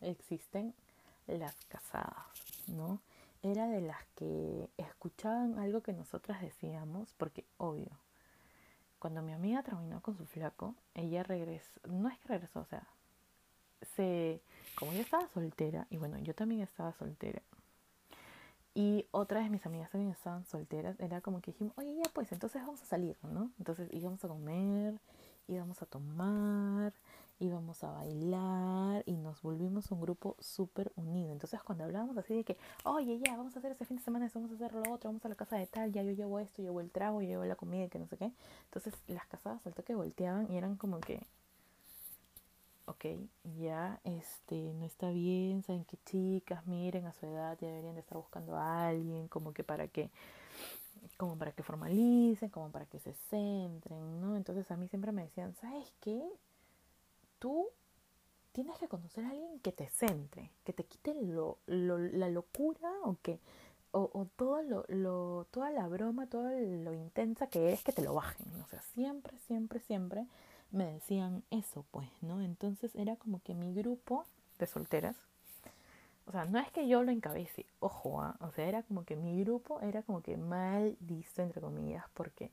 Existen 0.00 0.74
las 1.26 1.56
casadas, 1.66 2.26
¿no? 2.68 3.00
Era 3.44 3.68
de 3.68 3.82
las 3.82 4.02
que 4.14 4.70
escuchaban 4.78 5.58
algo 5.58 5.82
que 5.82 5.92
nosotras 5.92 6.40
decíamos, 6.40 7.12
porque 7.18 7.44
obvio, 7.58 7.90
cuando 8.98 9.20
mi 9.20 9.32
amiga 9.34 9.62
terminó 9.62 10.00
con 10.00 10.16
su 10.16 10.24
flaco, 10.24 10.74
ella 10.94 11.22
regresó, 11.22 11.78
no 11.86 12.08
es 12.08 12.18
que 12.20 12.28
regresó, 12.28 12.60
o 12.60 12.64
sea, 12.64 12.88
se 13.96 14.40
como 14.76 14.94
yo 14.94 15.00
estaba 15.00 15.28
soltera, 15.28 15.86
y 15.90 15.98
bueno, 15.98 16.18
yo 16.20 16.34
también 16.34 16.62
estaba 16.62 16.94
soltera, 16.94 17.42
y 18.72 19.06
otras 19.10 19.44
de 19.44 19.50
mis 19.50 19.66
amigas 19.66 19.90
también 19.90 20.10
estaban 20.10 20.46
solteras, 20.46 20.98
era 20.98 21.20
como 21.20 21.42
que 21.42 21.52
dijimos, 21.52 21.74
oye, 21.76 21.94
ya 21.94 22.10
pues, 22.14 22.32
entonces 22.32 22.62
vamos 22.62 22.80
a 22.80 22.86
salir, 22.86 23.18
¿no? 23.22 23.50
Entonces 23.58 23.90
íbamos 23.92 24.24
a 24.24 24.28
comer, 24.28 24.98
íbamos 25.48 25.82
a 25.82 25.86
tomar, 25.86 26.94
íbamos 27.38 27.82
a 27.84 27.90
bailar 27.90 29.02
y 29.06 29.16
nos 29.16 29.42
volvimos 29.42 29.90
un 29.90 30.00
grupo 30.00 30.36
súper 30.40 30.92
unido. 30.96 31.32
Entonces 31.32 31.62
cuando 31.62 31.84
hablábamos 31.84 32.16
así 32.16 32.34
de 32.34 32.44
que, 32.44 32.56
oye, 32.84 33.18
ya, 33.24 33.36
vamos 33.36 33.54
a 33.56 33.58
hacer 33.58 33.72
ese 33.72 33.84
fin 33.84 33.96
de 33.96 34.02
semana, 34.02 34.30
vamos 34.34 34.50
a 34.52 34.54
hacer 34.54 34.72
lo 34.74 34.92
otro, 34.92 35.10
vamos 35.10 35.24
a 35.24 35.28
la 35.28 35.34
casa 35.34 35.56
de 35.56 35.66
tal, 35.66 35.92
ya 35.92 36.02
yo 36.02 36.12
llevo 36.12 36.38
esto, 36.38 36.62
llevo 36.62 36.80
el 36.80 36.90
trago, 36.90 37.22
llevo 37.22 37.44
la 37.44 37.56
comida 37.56 37.88
que 37.88 37.98
no 37.98 38.06
sé 38.06 38.16
qué. 38.16 38.32
Entonces 38.64 38.94
las 39.08 39.26
casadas 39.26 39.66
al 39.66 39.74
toque 39.74 39.94
volteaban 39.94 40.50
y 40.50 40.56
eran 40.56 40.76
como 40.76 41.00
que, 41.00 41.20
ok, 42.86 43.04
ya 43.58 44.00
este 44.04 44.72
no 44.74 44.84
está 44.84 45.10
bien, 45.10 45.62
saben 45.62 45.84
que 45.84 45.98
chicas, 46.04 46.66
miren 46.66 47.06
a 47.06 47.12
su 47.12 47.26
edad 47.26 47.58
ya 47.60 47.68
deberían 47.68 47.94
de 47.94 48.00
estar 48.00 48.18
buscando 48.18 48.56
a 48.56 48.88
alguien 48.88 49.28
como 49.28 49.52
que 49.52 49.64
para 49.64 49.88
que 49.88 50.10
como 51.16 51.36
para 51.36 51.52
que 51.52 51.62
formalicen, 51.62 52.48
como 52.48 52.70
para 52.70 52.86
que 52.86 52.98
se 52.98 53.12
centren, 53.30 54.20
¿no? 54.20 54.36
Entonces 54.36 54.70
a 54.70 54.76
mí 54.76 54.88
siempre 54.88 55.12
me 55.12 55.22
decían, 55.22 55.54
¿sabes 55.54 55.92
qué? 56.00 56.22
Tú 57.44 57.68
tienes 58.52 58.78
que 58.78 58.88
conocer 58.88 59.22
a 59.26 59.28
alguien 59.28 59.60
que 59.60 59.70
te 59.70 59.86
centre, 59.90 60.50
que 60.64 60.72
te 60.72 60.84
quite 60.84 61.12
lo, 61.12 61.58
la 61.66 62.30
locura 62.30 62.90
o 63.02 63.18
que 63.20 63.38
o, 63.90 64.26
todo 64.36 64.62
lo, 64.88 65.44
toda 65.50 65.70
la 65.70 65.86
broma, 65.86 66.26
todo 66.26 66.48
lo 66.48 66.94
intensa 66.94 67.48
que 67.48 67.68
eres 67.68 67.84
que 67.84 67.92
te 67.92 68.00
lo 68.00 68.14
bajen. 68.14 68.46
O 68.62 68.66
sea, 68.68 68.80
siempre, 68.94 69.36
siempre, 69.40 69.78
siempre 69.80 70.26
me 70.70 70.90
decían 70.94 71.44
eso, 71.50 71.84
pues, 71.90 72.08
¿no? 72.22 72.40
Entonces 72.40 72.94
era 72.94 73.16
como 73.16 73.42
que 73.42 73.52
mi 73.52 73.74
grupo 73.74 74.24
de 74.58 74.66
solteras, 74.66 75.14
o 76.24 76.32
sea, 76.32 76.46
no 76.46 76.58
es 76.58 76.70
que 76.70 76.88
yo 76.88 77.02
lo 77.02 77.12
encabece, 77.12 77.66
ojo, 77.80 78.22
¿ah? 78.22 78.36
o 78.40 78.50
sea, 78.52 78.66
era 78.66 78.82
como 78.84 79.04
que 79.04 79.16
mi 79.16 79.38
grupo 79.44 79.82
era 79.82 80.02
como 80.02 80.22
que 80.22 80.38
mal 80.38 80.96
visto, 81.00 81.42
entre 81.42 81.60
comillas, 81.60 82.06
porque, 82.14 82.50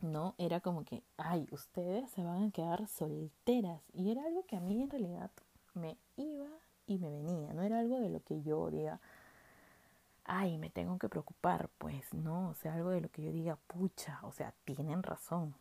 ¿no? 0.00 0.34
Era 0.38 0.60
como 0.60 0.84
que, 0.84 1.02
ay, 1.16 1.48
ustedes 1.50 2.10
se 2.10 2.22
van 2.22 2.44
a 2.44 2.50
quedar 2.50 2.86
solteras. 2.88 3.82
Y 3.92 4.10
era 4.10 4.24
algo 4.24 4.44
que 4.46 4.56
a 4.56 4.60
mí 4.60 4.82
en 4.82 4.90
realidad 4.90 5.30
me 5.74 5.98
iba 6.16 6.48
y 6.86 6.98
me 6.98 7.10
venía, 7.10 7.52
no 7.52 7.62
era 7.62 7.80
algo 7.80 7.98
de 7.98 8.10
lo 8.10 8.20
que 8.20 8.42
yo 8.42 8.70
diga, 8.70 9.00
ay, 10.24 10.58
me 10.58 10.70
tengo 10.70 10.98
que 10.98 11.08
preocupar, 11.08 11.68
pues, 11.78 12.14
no, 12.14 12.50
o 12.50 12.54
sea, 12.54 12.74
algo 12.74 12.90
de 12.90 13.00
lo 13.00 13.08
que 13.10 13.22
yo 13.22 13.32
diga, 13.32 13.56
pucha, 13.66 14.20
o 14.22 14.32
sea, 14.32 14.54
tienen 14.64 15.02
razón, 15.02 15.54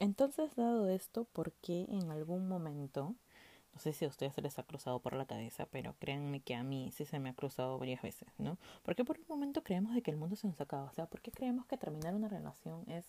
entonces, 0.00 0.54
dado 0.54 0.88
esto, 0.88 1.24
¿por 1.24 1.52
qué 1.54 1.86
en 1.88 2.10
algún 2.12 2.46
momento, 2.46 3.14
no 3.78 3.82
sé 3.82 3.92
si 3.92 4.04
a 4.04 4.08
ustedes 4.08 4.34
se 4.34 4.42
les 4.42 4.58
ha 4.58 4.64
cruzado 4.64 4.98
por 4.98 5.14
la 5.14 5.24
cabeza, 5.24 5.68
pero 5.70 5.94
créanme 6.00 6.40
que 6.40 6.56
a 6.56 6.64
mí 6.64 6.90
sí 6.92 7.04
se 7.04 7.20
me 7.20 7.28
ha 7.28 7.34
cruzado 7.34 7.78
varias 7.78 8.02
veces, 8.02 8.28
¿no? 8.36 8.58
¿Por 8.82 8.96
qué 8.96 9.04
por 9.04 9.20
un 9.20 9.26
momento 9.28 9.62
creemos 9.62 9.94
de 9.94 10.02
que 10.02 10.10
el 10.10 10.16
mundo 10.16 10.34
se 10.34 10.48
nos 10.48 10.60
acaba? 10.60 10.90
O 10.90 10.92
sea, 10.94 11.06
¿por 11.06 11.20
qué 11.20 11.30
creemos 11.30 11.64
que 11.66 11.76
terminar 11.76 12.16
una 12.16 12.26
relación 12.26 12.82
es, 12.90 13.04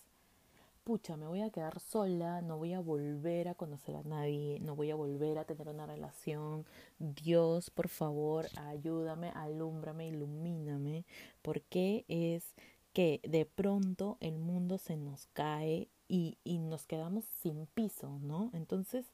pucha, 0.84 1.16
me 1.16 1.26
voy 1.26 1.40
a 1.40 1.50
quedar 1.50 1.80
sola, 1.80 2.40
no 2.40 2.56
voy 2.56 2.74
a 2.74 2.78
volver 2.78 3.48
a 3.48 3.56
conocer 3.56 3.96
a 3.96 4.04
nadie, 4.04 4.60
no 4.60 4.76
voy 4.76 4.92
a 4.92 4.94
volver 4.94 5.38
a 5.38 5.44
tener 5.44 5.68
una 5.68 5.86
relación? 5.86 6.64
Dios, 7.00 7.70
por 7.70 7.88
favor, 7.88 8.46
ayúdame, 8.56 9.30
alúmbrame, 9.30 10.06
ilumíname. 10.06 11.04
¿Por 11.42 11.62
qué 11.62 12.04
es 12.06 12.54
que 12.92 13.20
de 13.24 13.44
pronto 13.44 14.18
el 14.20 14.38
mundo 14.38 14.78
se 14.78 14.96
nos 14.96 15.26
cae 15.32 15.88
y, 16.06 16.38
y 16.44 16.58
nos 16.58 16.86
quedamos 16.86 17.24
sin 17.24 17.66
piso, 17.66 18.20
¿no? 18.20 18.50
Entonces, 18.52 19.10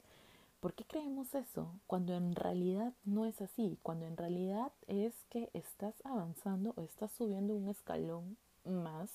¿por 0.60 0.74
qué 0.74 0.84
creemos 0.84 1.34
eso? 1.34 1.72
Cuando 1.86 2.14
en 2.14 2.34
realidad 2.34 2.92
no 3.04 3.26
es 3.26 3.40
así, 3.40 3.78
cuando 3.82 4.06
en 4.06 4.16
realidad 4.16 4.72
es 4.86 5.14
que 5.30 5.50
estás 5.52 5.94
avanzando 6.04 6.72
o 6.76 6.82
estás 6.82 7.12
subiendo 7.12 7.54
un 7.54 7.68
escalón 7.68 8.36
más 8.64 9.10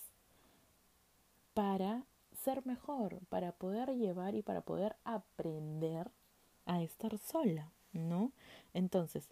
para 1.53 2.03
ser 2.43 2.65
mejor, 2.65 3.19
para 3.29 3.51
poder 3.51 3.95
llevar 3.95 4.35
y 4.35 4.41
para 4.41 4.61
poder 4.61 4.95
aprender 5.03 6.09
a 6.65 6.81
estar 6.81 7.17
sola, 7.17 7.71
¿no? 7.93 8.31
Entonces, 8.73 9.27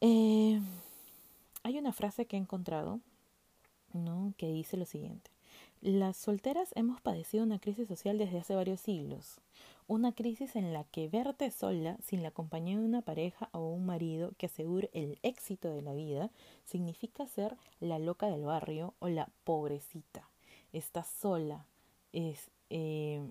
eh, 0.00 0.60
hay 1.62 1.78
una 1.78 1.92
frase 1.92 2.26
que 2.26 2.36
he 2.36 2.40
encontrado, 2.40 3.00
¿no? 3.92 4.34
Que 4.36 4.52
dice 4.52 4.76
lo 4.76 4.86
siguiente. 4.86 5.33
Las 5.84 6.16
solteras 6.16 6.70
hemos 6.76 7.02
padecido 7.02 7.44
una 7.44 7.58
crisis 7.58 7.88
social 7.88 8.16
desde 8.16 8.38
hace 8.38 8.54
varios 8.54 8.80
siglos. 8.80 9.42
Una 9.86 10.12
crisis 10.14 10.56
en 10.56 10.72
la 10.72 10.84
que 10.84 11.08
verte 11.08 11.50
sola, 11.50 11.98
sin 12.02 12.22
la 12.22 12.30
compañía 12.30 12.78
de 12.78 12.86
una 12.86 13.02
pareja 13.02 13.50
o 13.52 13.68
un 13.68 13.84
marido 13.84 14.32
que 14.38 14.46
asegure 14.46 14.88
el 14.94 15.18
éxito 15.22 15.68
de 15.68 15.82
la 15.82 15.92
vida, 15.92 16.30
significa 16.64 17.26
ser 17.26 17.58
la 17.80 17.98
loca 17.98 18.28
del 18.28 18.44
barrio 18.44 18.94
o 18.98 19.10
la 19.10 19.28
pobrecita. 19.44 20.26
Estás 20.72 21.06
sola. 21.06 21.66
Es, 22.14 22.50
eh, 22.70 23.22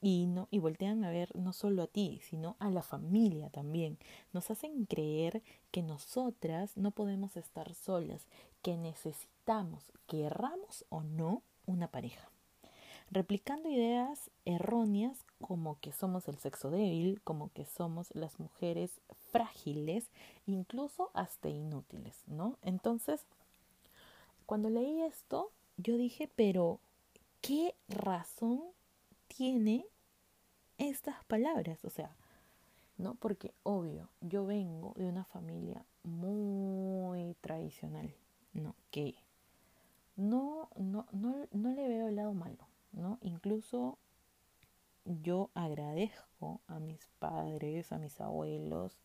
y 0.00 0.24
no 0.24 0.48
y 0.50 0.58
voltean 0.58 1.04
a 1.04 1.10
ver 1.10 1.36
no 1.36 1.52
solo 1.52 1.82
a 1.82 1.86
ti 1.86 2.20
sino 2.22 2.56
a 2.58 2.70
la 2.70 2.80
familia 2.80 3.50
también 3.50 3.98
nos 4.32 4.50
hacen 4.50 4.86
creer 4.86 5.42
que 5.70 5.82
nosotras 5.82 6.74
no 6.78 6.90
podemos 6.90 7.36
estar 7.36 7.74
solas 7.74 8.26
que 8.62 8.78
necesitamos 8.78 9.92
querramos 10.06 10.86
o 10.88 11.02
no 11.02 11.42
una 11.70 11.88
pareja 11.88 12.28
replicando 13.10 13.68
ideas 13.68 14.30
erróneas 14.44 15.18
como 15.40 15.78
que 15.80 15.92
somos 15.92 16.28
el 16.28 16.38
sexo 16.38 16.70
débil 16.70 17.20
como 17.22 17.50
que 17.52 17.64
somos 17.64 18.14
las 18.14 18.38
mujeres 18.38 19.00
frágiles 19.32 20.06
incluso 20.46 21.10
hasta 21.14 21.48
inútiles 21.48 22.22
no 22.26 22.56
entonces 22.62 23.24
cuando 24.46 24.70
leí 24.70 25.02
esto 25.02 25.50
yo 25.76 25.96
dije 25.96 26.30
pero 26.36 26.80
qué 27.40 27.74
razón 27.88 28.62
tiene 29.28 29.86
estas 30.78 31.24
palabras, 31.24 31.84
o 31.84 31.90
sea, 31.90 32.10
¿no? 32.96 33.14
Porque 33.14 33.52
obvio, 33.62 34.08
yo 34.20 34.46
vengo 34.46 34.94
de 34.96 35.06
una 35.06 35.24
familia 35.24 35.84
muy 36.02 37.34
tradicional, 37.40 38.12
¿no? 38.52 38.74
Que 38.90 39.14
no, 40.20 40.68
no, 40.76 41.06
no, 41.12 41.46
no 41.50 41.70
le 41.72 41.88
veo 41.88 42.08
el 42.08 42.16
lado 42.16 42.34
malo, 42.34 42.68
¿no? 42.92 43.18
Incluso 43.22 43.96
yo 45.06 45.50
agradezco 45.54 46.60
a 46.66 46.78
mis 46.78 47.06
padres, 47.18 47.90
a 47.90 47.98
mis 47.98 48.20
abuelos, 48.20 48.98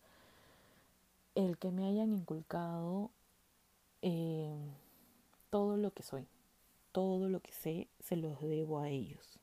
el 1.34 1.56
que 1.56 1.70
me 1.70 1.86
hayan 1.86 2.12
inculcado 2.12 3.10
eh, 4.02 4.54
todo 5.48 5.78
lo 5.78 5.92
que 5.92 6.02
soy, 6.02 6.28
todo 6.92 7.30
lo 7.30 7.40
que 7.40 7.52
sé, 7.52 7.88
se 7.98 8.16
los 8.16 8.38
debo 8.42 8.80
a 8.80 8.90
ellos. 8.90 9.40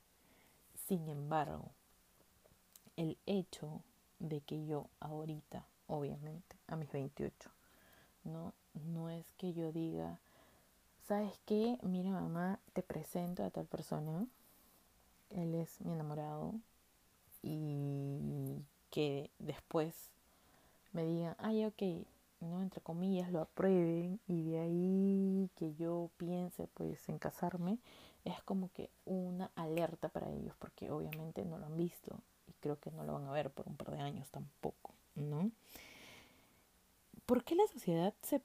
Sin 0.76 1.10
embargo, 1.10 1.72
el 2.98 3.18
hecho 3.26 3.82
de 4.20 4.42
que 4.42 4.64
yo 4.68 4.90
ahorita, 5.00 5.66
obviamente, 5.88 6.56
a 6.68 6.76
mis 6.76 6.92
28, 6.92 7.50
no, 8.26 8.54
no 8.74 9.10
es 9.10 9.32
que 9.34 9.54
yo 9.54 9.72
diga, 9.72 10.20
¿sabes 11.04 11.40
qué? 11.46 11.78
Mira 11.82 12.12
mamá, 12.12 12.60
te 12.74 12.82
presento 12.82 13.44
a 13.44 13.50
tal 13.50 13.66
persona, 13.66 14.26
él 15.30 15.56
es 15.56 15.82
mi 15.82 15.94
enamorado 15.94 16.54
y 17.42 18.62
que 18.90 19.30
después 19.40 20.10
me 20.94 21.06
digan, 21.06 21.36
ay, 21.40 21.66
ok, 21.66 21.82
¿no? 22.40 22.62
Entre 22.62 22.82
comillas, 22.82 23.32
lo 23.32 23.42
aprueben 23.42 24.20
y 24.28 24.44
de 24.44 24.60
ahí 24.60 25.50
que 25.56 25.74
yo 25.76 26.10
piense 26.18 26.68
pues 26.74 27.10
en 27.10 27.20
casarme, 27.20 27.80
es 28.24 28.42
como 28.44 28.72
que 28.72 28.90
una 29.06 29.52
alerta 29.56 30.10
para 30.10 30.30
ellos 30.32 30.56
porque 30.58 30.90
obviamente 30.90 31.44
no 31.44 31.58
lo 31.58 31.66
han 31.66 31.78
visto 31.78 32.20
y 32.48 32.54
creo 32.62 32.80
que 32.80 32.92
no 32.92 33.04
lo 33.04 33.14
van 33.14 33.28
a 33.28 33.32
ver 33.32 33.50
por 33.52 33.68
un 33.68 33.76
par 33.76 33.92
de 33.92 34.00
años 34.00 34.30
tampoco, 34.30 34.94
¿no? 35.16 35.52
¿Por 37.26 37.46
qué 37.46 37.56
la 37.56 37.68
sociedad 37.68 38.14
se, 38.22 38.42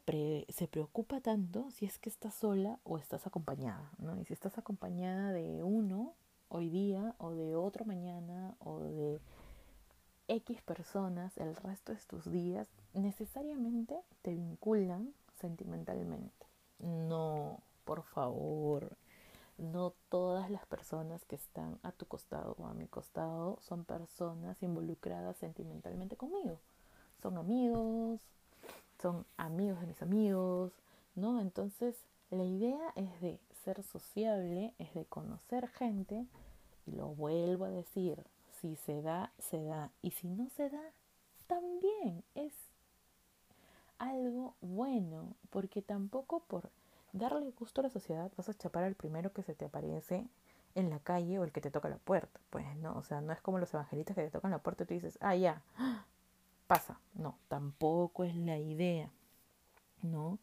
se 0.49 0.69
preocupa 0.69 1.21
tanto 1.21 1.69
si 1.73 1.85
es 1.85 1.99
que 1.99 2.09
estás 2.09 2.35
sola 2.35 2.79
o 2.85 2.97
estás 2.97 3.27
acompañada? 3.27 3.91
¿no? 3.99 4.21
Y 4.21 4.25
si 4.25 4.33
estás 4.33 4.57
acompañada 4.57 5.33
de 5.33 5.65
uno 5.65 6.15
hoy 6.49 6.69
día 6.69 7.17
o 7.19 7.33
de 7.33 7.57
otro 7.57 7.85
mañana 7.85 8.55
o 8.61 8.79
de 8.79 9.21
X 10.29 10.63
personas 10.63 11.37
el 11.39 11.57
resto 11.57 11.93
de 11.93 11.99
tus 12.07 12.31
días, 12.31 12.69
necesariamente 12.95 14.01
te 14.23 14.35
vinculan 14.35 15.13
sentimentalmente. 15.41 16.47
No, 16.79 17.61
por 17.85 18.05
favor, 18.05 18.97
no 19.57 19.93
todas 20.09 20.51
las 20.51 20.67
personas 20.67 21.25
que 21.25 21.35
están 21.35 21.81
a 21.83 21.91
tu 21.91 22.07
costado 22.07 22.55
o 22.59 22.67
a 22.67 22.75
mi 22.75 22.87
costado 22.87 23.59
son 23.61 23.85
personas 23.85 24.63
involucradas 24.63 25.37
sentimentalmente 25.39 26.17
conmigo. 26.17 26.61
Son 27.21 27.37
amigos, 27.39 28.21
son 29.01 29.27
amigos 29.37 29.81
de 29.81 29.87
mis 29.87 30.03
amigos, 30.03 30.73
¿no? 31.15 31.41
Entonces, 31.41 32.05
la 32.31 32.45
idea 32.45 32.93
es 32.97 33.21
de 33.21 33.41
ser 33.65 33.83
sociable, 33.83 34.75
es 34.79 34.95
de 34.95 35.05
conocer 35.07 35.69
gente, 35.69 36.27
y 36.87 36.93
lo 36.93 37.09
vuelvo 37.09 37.65
a 37.65 37.71
decir, 37.71 38.25
si 38.61 38.77
se 38.77 39.03
da, 39.03 39.33
se 39.39 39.63
da, 39.63 39.91
y 40.03 40.13
si 40.13 40.29
no 40.29 40.49
se 40.51 40.71
da, 40.71 40.83
también 41.47 42.25
es 42.35 42.53
algo 43.99 44.55
bueno, 44.61 45.35
porque 45.51 45.83
tampoco 45.83 46.41
por 46.41 46.71
darle 47.13 47.51
gusto 47.53 47.81
a 47.81 47.85
la 47.85 47.91
sociedad 47.91 48.31
vas 48.37 48.49
a 48.49 48.55
chapar 48.55 48.85
al 48.85 48.95
primero 48.95 49.33
que 49.33 49.43
se 49.43 49.55
te 49.55 49.65
aparece 49.65 50.27
en 50.75 50.91
la 50.91 51.01
calle 51.01 51.39
o 51.39 51.45
el 51.45 51.53
que 51.53 51.61
te 51.61 51.71
toca 51.71 51.89
la 51.89 51.99
puerta. 51.99 52.41
Pues 52.51 52.65
no, 52.77 52.97
o 52.97 53.03
sea, 53.03 53.21
no 53.21 53.33
es 53.33 53.41
como 53.41 53.59
los 53.59 53.73
evangelistas 53.75 54.15
que 54.15 54.23
te 54.23 54.31
tocan 54.31 54.51
la 54.51 54.63
puerta 54.63 54.85
y 54.85 54.87
tú 54.87 54.95
dices, 54.95 55.19
ah, 55.21 55.35
ya, 55.35 55.63
pasa. 56.69 57.01
No, 57.15 57.37
tampoco 57.49 58.23
es 58.23 58.37
la 58.37 58.59
idea, 58.59 59.11
¿no? 60.03 60.39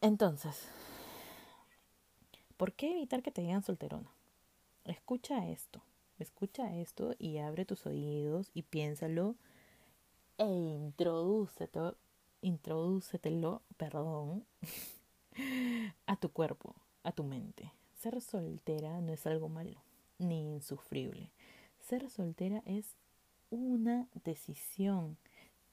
Entonces, 0.00 0.68
¿por 2.56 2.72
qué 2.72 2.90
evitar 2.90 3.22
que 3.22 3.30
te 3.30 3.42
digan 3.42 3.62
solterona? 3.62 4.10
Escucha 4.84 5.48
esto, 5.48 5.80
escucha 6.18 6.74
esto 6.74 7.14
y 7.20 7.38
abre 7.38 7.64
tus 7.64 7.86
oídos 7.86 8.50
y 8.52 8.62
piénsalo 8.62 9.36
e 10.38 10.46
introdúcetelo, 10.46 11.96
introdúcetelo, 12.40 13.62
perdón, 13.76 14.44
a 16.06 16.16
tu 16.16 16.32
cuerpo, 16.32 16.74
a 17.04 17.12
tu 17.12 17.22
mente. 17.22 17.72
Ser 17.94 18.20
soltera 18.20 19.00
no 19.00 19.12
es 19.12 19.24
algo 19.28 19.48
malo 19.48 19.80
ni 20.18 20.40
insufrible. 20.40 21.30
Ser 21.80 22.08
soltera 22.10 22.62
es 22.64 22.96
una 23.52 24.08
decisión 24.24 25.16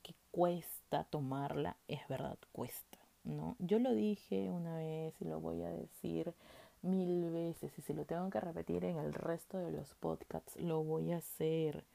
que 0.04 0.14
cuesta 0.32 1.06
tomarla, 1.06 1.78
es 1.88 2.08
verdad, 2.08 2.38
cuesta, 2.52 2.98
¿no? 3.24 3.56
Yo 3.60 3.80
lo 3.80 3.94
dije 3.94 4.52
una 4.52 4.76
vez 4.76 5.16
y 5.22 5.26
lo 5.26 5.40
voy 5.40 5.64
a 5.64 5.70
decir 5.70 6.34
mil 6.82 7.30
veces 7.32 7.78
y 7.78 7.82
si 7.82 7.94
lo 7.94 8.06
tengo 8.06 8.30
que 8.30 8.40
repetir 8.40 8.86
en 8.86 8.98
el 8.98 9.14
resto 9.14 9.58
de 9.58 9.72
los 9.72 9.94
podcasts, 9.96 10.56
lo 10.58 10.84
voy 10.84 11.12
a 11.12 11.18
hacer, 11.18 11.86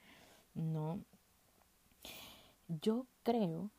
¿no? 0.55 0.99
Yo 2.69 3.07
creo 3.23 3.71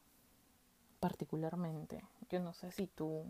particularmente, 0.99 2.03
yo 2.29 2.39
no 2.39 2.53
sé 2.53 2.71
si 2.71 2.87
tú 2.87 3.25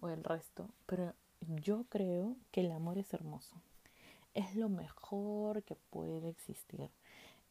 o 0.00 0.08
el 0.08 0.22
resto, 0.22 0.68
pero 0.86 1.14
yo 1.40 1.84
creo 1.88 2.36
que 2.50 2.60
el 2.60 2.72
amor 2.72 2.98
es 2.98 3.12
hermoso. 3.12 3.56
Es 4.34 4.54
lo 4.54 4.68
mejor 4.68 5.62
que 5.62 5.74
puede 5.74 6.28
existir. 6.28 6.90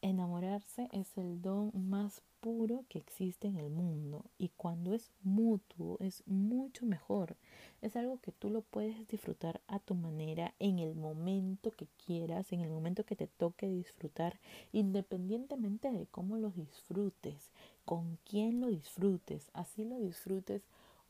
Enamorarse 0.08 0.88
es 0.94 1.18
el 1.18 1.42
don 1.42 1.70
más 1.90 2.22
puro 2.40 2.86
que 2.88 2.98
existe 2.98 3.50
en 3.50 3.58
el 3.58 3.70
mundo 3.70 4.24
y 4.38 4.48
cuando 4.56 4.94
es 4.94 5.12
mutuo 5.22 5.98
es 6.00 6.24
mucho 6.26 6.86
mejor. 6.86 7.36
Es 7.82 7.98
algo 7.98 8.22
que 8.22 8.32
tú 8.32 8.50
lo 8.50 8.62
puedes 8.62 9.06
disfrutar 9.10 9.60
a 9.68 9.80
tu 9.80 9.96
manera 9.96 10.54
en 10.60 10.80
el 10.80 10.96
momento 10.96 11.72
que 11.72 11.90
quieras, 12.06 12.54
en 12.54 12.62
el 12.62 12.70
momento 12.70 13.04
que 13.04 13.18
te 13.18 13.28
toque 13.28 13.68
disfrutar, 13.68 14.40
independientemente 14.72 15.92
de 15.92 16.06
cómo 16.06 16.38
lo 16.38 16.52
disfrutes, 16.52 17.52
con 17.84 18.18
quién 18.24 18.62
lo 18.62 18.68
disfrutes, 18.68 19.50
así 19.52 19.84
lo 19.84 20.00
disfrutes 20.00 20.62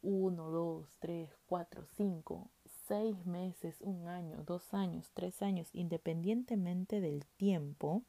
uno, 0.01 0.49
dos, 0.49 0.87
tres, 0.99 1.29
cuatro, 1.45 1.85
cinco, 1.97 2.47
seis 2.87 3.27
meses, 3.27 3.75
un 3.81 4.07
año, 4.07 4.43
dos 4.47 4.73
años, 4.73 5.11
tres 5.13 5.43
años, 5.43 5.69
independientemente 5.73 6.99
del 6.99 7.25
tiempo, 7.37 8.01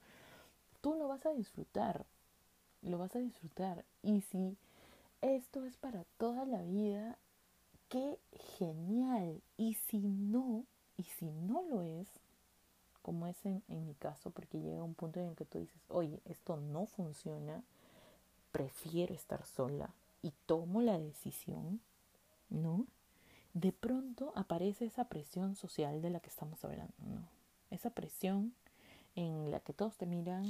tú 0.81 0.95
lo 0.95 1.09
vas 1.09 1.25
a 1.27 1.33
disfrutar, 1.33 2.07
lo 2.83 2.99
vas 2.99 3.15
a 3.17 3.21
disfrutar. 3.21 3.85
Y 4.03 4.23
si 4.23 4.57
esto 5.21 5.65
es 5.65 5.77
para 5.77 6.05
toda 6.17 6.45
la 6.45 6.63
vida, 6.63 7.19
qué 7.89 8.19
genial. 8.59 9.41
Y 9.57 9.75
si 9.75 9.99
no, 9.99 10.65
y 10.97 11.05
si 11.05 11.27
no 11.27 11.63
lo 11.63 11.83
es, 11.83 12.09
como 13.03 13.27
es 13.27 13.45
en, 13.47 13.63
en 13.69 13.87
mi 13.87 13.95
caso, 13.95 14.31
porque 14.31 14.61
llega 14.61 14.83
un 14.83 14.95
punto 14.95 15.21
en 15.21 15.29
el 15.29 15.37
que 15.37 15.45
tú 15.45 15.59
dices, 15.59 15.83
oye, 15.89 16.21
esto 16.25 16.57
no 16.57 16.87
funciona, 16.87 17.63
prefiero 18.53 19.15
estar 19.15 19.45
sola, 19.45 19.95
y 20.23 20.33
tomo 20.47 20.83
la 20.83 20.99
decisión, 20.99 21.81
¿no? 22.51 22.87
De 23.55 23.73
pronto 23.73 24.33
aparece 24.35 24.85
esa 24.85 25.05
presión 25.05 25.57
social 25.57 26.03
de 26.03 26.11
la 26.11 26.21
que 26.21 26.29
estamos 26.29 26.65
hablando, 26.65 26.95
¿no? 26.99 27.23
Esa 27.71 27.91
presión 27.91 28.55
en 29.15 29.51
la 29.51 29.61
que 29.61 29.73
todos 29.73 29.97
te 29.97 30.07
miran 30.07 30.45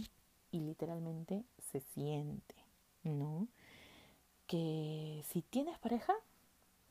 y 0.51 0.61
literalmente 0.61 1.45
se 1.71 1.81
siente, 1.81 2.55
¿no? 3.03 3.49
Que 4.47 5.25
si 5.29 5.43
tienes 5.43 5.79
pareja, 5.79 6.15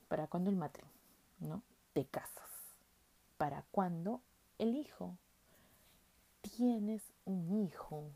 ¿para 0.07 0.27
cuándo 0.27 0.49
el 0.49 0.55
matrimonio? 0.55 0.97
¿No? 1.39 1.63
Te 1.93 2.05
casas. 2.05 2.47
¿para 3.37 3.63
cuándo 3.71 4.21
el 4.57 4.75
hijo? 4.75 5.17
Tienes 6.41 7.01
un 7.25 7.65
hijo, 7.65 8.11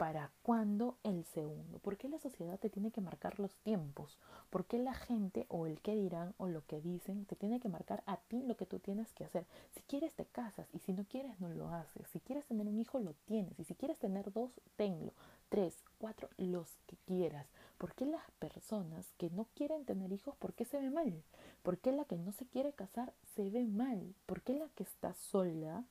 ¿para 0.00 0.32
cuándo 0.42 0.96
el 1.02 1.26
segundo? 1.26 1.78
¿Por 1.78 1.98
qué 1.98 2.08
la 2.08 2.18
sociedad 2.18 2.58
te 2.58 2.70
tiene 2.70 2.90
que 2.90 3.02
marcar 3.02 3.38
los 3.38 3.54
tiempos? 3.56 4.16
¿Por 4.48 4.64
qué 4.64 4.78
la 4.78 4.94
gente 4.94 5.44
o 5.50 5.66
el 5.66 5.82
que 5.82 5.94
dirán 5.94 6.32
o 6.38 6.48
lo 6.48 6.64
que 6.64 6.80
dicen 6.80 7.26
te 7.26 7.36
tiene 7.36 7.60
que 7.60 7.68
marcar 7.68 8.02
a 8.06 8.16
ti 8.16 8.42
lo 8.42 8.56
que 8.56 8.64
tú 8.64 8.78
tienes 8.78 9.12
que 9.12 9.24
hacer? 9.24 9.44
Si 9.74 9.82
quieres 9.82 10.14
te 10.14 10.24
casas 10.24 10.66
y 10.72 10.78
si 10.78 10.94
no 10.94 11.04
quieres 11.04 11.38
no 11.38 11.50
lo 11.50 11.68
haces. 11.68 12.06
Si 12.14 12.20
quieres 12.20 12.46
tener 12.46 12.66
un 12.66 12.78
hijo 12.78 12.98
lo 12.98 13.12
tienes 13.26 13.52
y 13.58 13.64
si 13.64 13.74
quieres 13.74 13.98
tener 13.98 14.32
dos, 14.32 14.58
tenlo. 14.76 15.12
Tres, 15.50 15.76
cuatro, 15.98 16.30
los 16.38 16.78
que 16.86 16.96
quieras. 17.04 17.46
¿Por 17.76 17.94
qué 17.94 18.06
las 18.06 18.30
personas 18.38 19.12
que 19.18 19.28
no 19.28 19.48
quieren 19.54 19.84
tener 19.84 20.12
hijos, 20.12 20.34
por 20.36 20.54
qué 20.54 20.64
se 20.64 20.80
ve 20.80 20.88
mal? 20.88 21.22
¿Por 21.62 21.76
qué 21.76 21.92
la 21.92 22.06
que 22.06 22.16
no 22.16 22.32
se 22.32 22.46
quiere 22.46 22.72
casar 22.72 23.12
se 23.34 23.50
ve 23.50 23.66
mal? 23.66 24.14
¿Por 24.24 24.40
qué 24.40 24.54
la 24.54 24.70
que 24.70 24.82
está 24.82 25.12
sola 25.12 25.84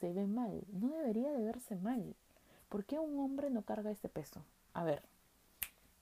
se 0.00 0.14
ve 0.14 0.26
mal? 0.26 0.64
No 0.72 0.88
debería 0.88 1.32
de 1.32 1.44
verse 1.44 1.76
mal. 1.76 2.16
¿Por 2.72 2.86
qué 2.86 2.98
un 2.98 3.18
hombre 3.18 3.50
no 3.50 3.60
carga 3.66 3.90
este 3.90 4.08
peso? 4.08 4.42
A 4.72 4.82
ver, 4.82 5.02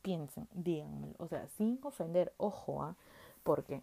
piensen, 0.02 0.46
díganmelo. 0.52 1.16
O 1.18 1.26
sea, 1.26 1.48
sin 1.48 1.80
ofender, 1.82 2.32
ojo, 2.36 2.84
¿ah? 2.84 2.94
porque 3.42 3.82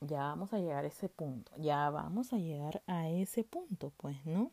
ya 0.00 0.20
vamos 0.20 0.54
a 0.54 0.60
llegar 0.60 0.86
a 0.86 0.88
ese 0.88 1.10
punto. 1.10 1.52
Ya 1.58 1.90
vamos 1.90 2.32
a 2.32 2.38
llegar 2.38 2.82
a 2.86 3.10
ese 3.10 3.44
punto, 3.44 3.92
pues, 3.98 4.16
¿no? 4.24 4.50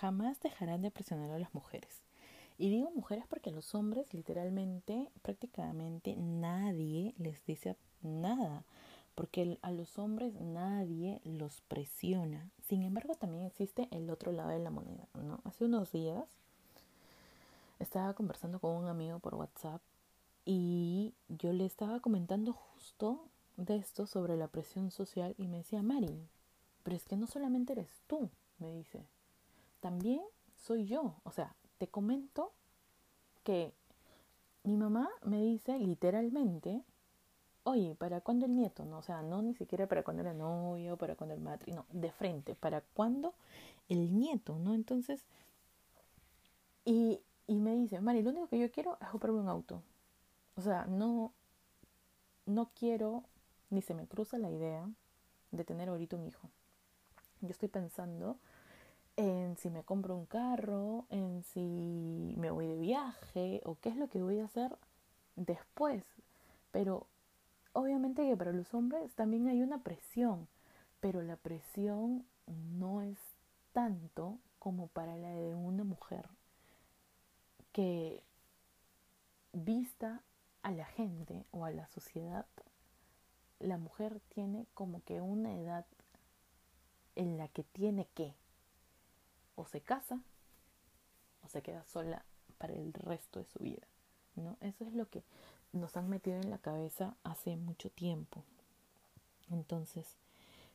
Jamás 0.00 0.40
dejarán 0.40 0.80
de 0.80 0.90
presionar 0.90 1.30
a 1.32 1.38
las 1.38 1.52
mujeres. 1.52 2.02
Y 2.56 2.70
digo 2.70 2.90
mujeres 2.92 3.26
porque 3.28 3.50
los 3.50 3.74
hombres 3.74 4.14
literalmente, 4.14 5.10
prácticamente 5.20 6.16
nadie 6.16 7.14
les 7.18 7.44
dice 7.44 7.76
nada 8.00 8.64
porque 9.16 9.58
a 9.62 9.72
los 9.72 9.98
hombres 9.98 10.34
nadie 10.34 11.20
los 11.24 11.62
presiona. 11.62 12.48
Sin 12.68 12.82
embargo, 12.82 13.14
también 13.14 13.44
existe 13.44 13.88
el 13.90 14.08
otro 14.10 14.30
lado 14.30 14.50
de 14.50 14.60
la 14.60 14.70
moneda, 14.70 15.08
¿no? 15.14 15.40
Hace 15.44 15.64
unos 15.64 15.90
días 15.90 16.28
estaba 17.80 18.12
conversando 18.12 18.60
con 18.60 18.76
un 18.76 18.86
amigo 18.86 19.18
por 19.18 19.34
WhatsApp 19.34 19.80
y 20.44 21.14
yo 21.28 21.52
le 21.54 21.64
estaba 21.64 22.00
comentando 22.00 22.52
justo 22.52 23.24
de 23.56 23.76
esto 23.76 24.06
sobre 24.06 24.36
la 24.36 24.48
presión 24.48 24.90
social 24.90 25.34
y 25.38 25.48
me 25.48 25.58
decía, 25.58 25.82
Mari, 25.82 26.28
pero 26.82 26.96
es 26.96 27.04
que 27.06 27.16
no 27.16 27.26
solamente 27.26 27.72
eres 27.72 27.88
tú, 28.06 28.28
me 28.58 28.70
dice, 28.70 29.02
también 29.80 30.20
soy 30.54 30.86
yo. 30.86 31.14
O 31.24 31.32
sea, 31.32 31.56
te 31.78 31.88
comento 31.88 32.52
que 33.44 33.72
mi 34.62 34.76
mamá 34.76 35.08
me 35.24 35.40
dice 35.40 35.78
literalmente 35.78 36.82
oye, 37.66 37.96
¿para 37.96 38.20
cuándo 38.20 38.46
el 38.46 38.54
nieto? 38.54 38.84
No, 38.84 38.98
o 38.98 39.02
sea, 39.02 39.22
no 39.22 39.42
ni 39.42 39.52
siquiera 39.54 39.88
para 39.88 40.04
cuándo 40.04 40.22
el 40.22 40.38
novio, 40.38 40.96
para 40.96 41.16
cuándo 41.16 41.34
el 41.34 41.40
matri, 41.40 41.72
no, 41.72 41.84
de 41.90 42.12
frente, 42.12 42.54
¿para 42.54 42.80
cuándo 42.80 43.34
el 43.88 44.16
nieto? 44.16 44.56
¿No? 44.56 44.72
Entonces, 44.72 45.24
y, 46.84 47.20
y 47.48 47.56
me 47.56 47.74
dice, 47.74 48.00
Mari, 48.00 48.22
lo 48.22 48.30
único 48.30 48.46
que 48.46 48.58
yo 48.60 48.70
quiero 48.70 48.96
es 49.00 49.08
comprarme 49.08 49.40
un 49.40 49.48
auto. 49.48 49.82
O 50.54 50.60
sea, 50.60 50.86
no, 50.86 51.32
no 52.46 52.70
quiero, 52.78 53.24
ni 53.70 53.82
se 53.82 53.94
me 53.94 54.06
cruza 54.06 54.38
la 54.38 54.50
idea 54.50 54.88
de 55.50 55.64
tener 55.64 55.88
ahorita 55.88 56.14
un 56.14 56.24
hijo. 56.24 56.48
Yo 57.40 57.48
estoy 57.48 57.68
pensando 57.68 58.36
en 59.16 59.56
si 59.56 59.70
me 59.70 59.82
compro 59.82 60.14
un 60.14 60.26
carro, 60.26 61.06
en 61.10 61.42
si 61.42 62.34
me 62.36 62.50
voy 62.50 62.68
de 62.68 62.78
viaje 62.78 63.60
o 63.64 63.76
qué 63.80 63.88
es 63.88 63.96
lo 63.96 64.08
que 64.08 64.22
voy 64.22 64.38
a 64.38 64.44
hacer 64.44 64.76
después. 65.34 66.04
Pero 66.70 67.08
obviamente 67.76 68.26
que 68.26 68.36
para 68.36 68.52
los 68.52 68.72
hombres 68.72 69.14
también 69.14 69.48
hay 69.48 69.60
una 69.60 69.82
presión, 69.82 70.48
pero 71.00 71.22
la 71.22 71.36
presión 71.36 72.24
no 72.46 73.02
es 73.02 73.18
tanto 73.72 74.38
como 74.58 74.88
para 74.88 75.14
la 75.16 75.28
de 75.30 75.54
una 75.54 75.84
mujer 75.84 76.26
que 77.72 78.22
vista 79.52 80.22
a 80.62 80.70
la 80.70 80.86
gente 80.86 81.44
o 81.50 81.66
a 81.66 81.70
la 81.70 81.86
sociedad, 81.88 82.46
la 83.60 83.76
mujer 83.76 84.20
tiene 84.30 84.66
como 84.72 85.02
que 85.04 85.20
una 85.20 85.54
edad 85.54 85.84
en 87.14 87.36
la 87.36 87.48
que 87.48 87.62
tiene 87.62 88.06
que 88.14 88.34
o 89.54 89.66
se 89.66 89.82
casa 89.82 90.20
o 91.42 91.48
se 91.48 91.60
queda 91.60 91.84
sola 91.84 92.24
para 92.56 92.72
el 92.72 92.94
resto 92.94 93.38
de 93.38 93.44
su 93.44 93.58
vida. 93.58 93.86
¿no? 94.34 94.56
Eso 94.60 94.84
es 94.84 94.94
lo 94.94 95.08
que 95.10 95.22
nos 95.76 95.96
han 95.96 96.08
metido 96.08 96.36
en 96.36 96.50
la 96.50 96.58
cabeza 96.58 97.16
hace 97.22 97.56
mucho 97.56 97.90
tiempo. 97.90 98.42
Entonces, 99.50 100.16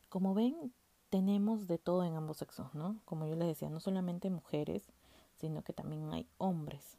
como 0.08 0.34
ven, 0.34 0.72
tenemos 1.10 1.66
de 1.66 1.78
todo 1.78 2.04
en 2.04 2.14
ambos 2.14 2.38
sexos, 2.38 2.74
¿no? 2.74 2.96
Como 3.04 3.26
yo 3.26 3.36
les 3.36 3.48
decía, 3.48 3.68
no 3.68 3.80
solamente 3.80 4.30
mujeres, 4.30 4.82
sino 5.36 5.62
que 5.62 5.72
también 5.72 6.12
hay 6.12 6.26
hombres. 6.38 6.96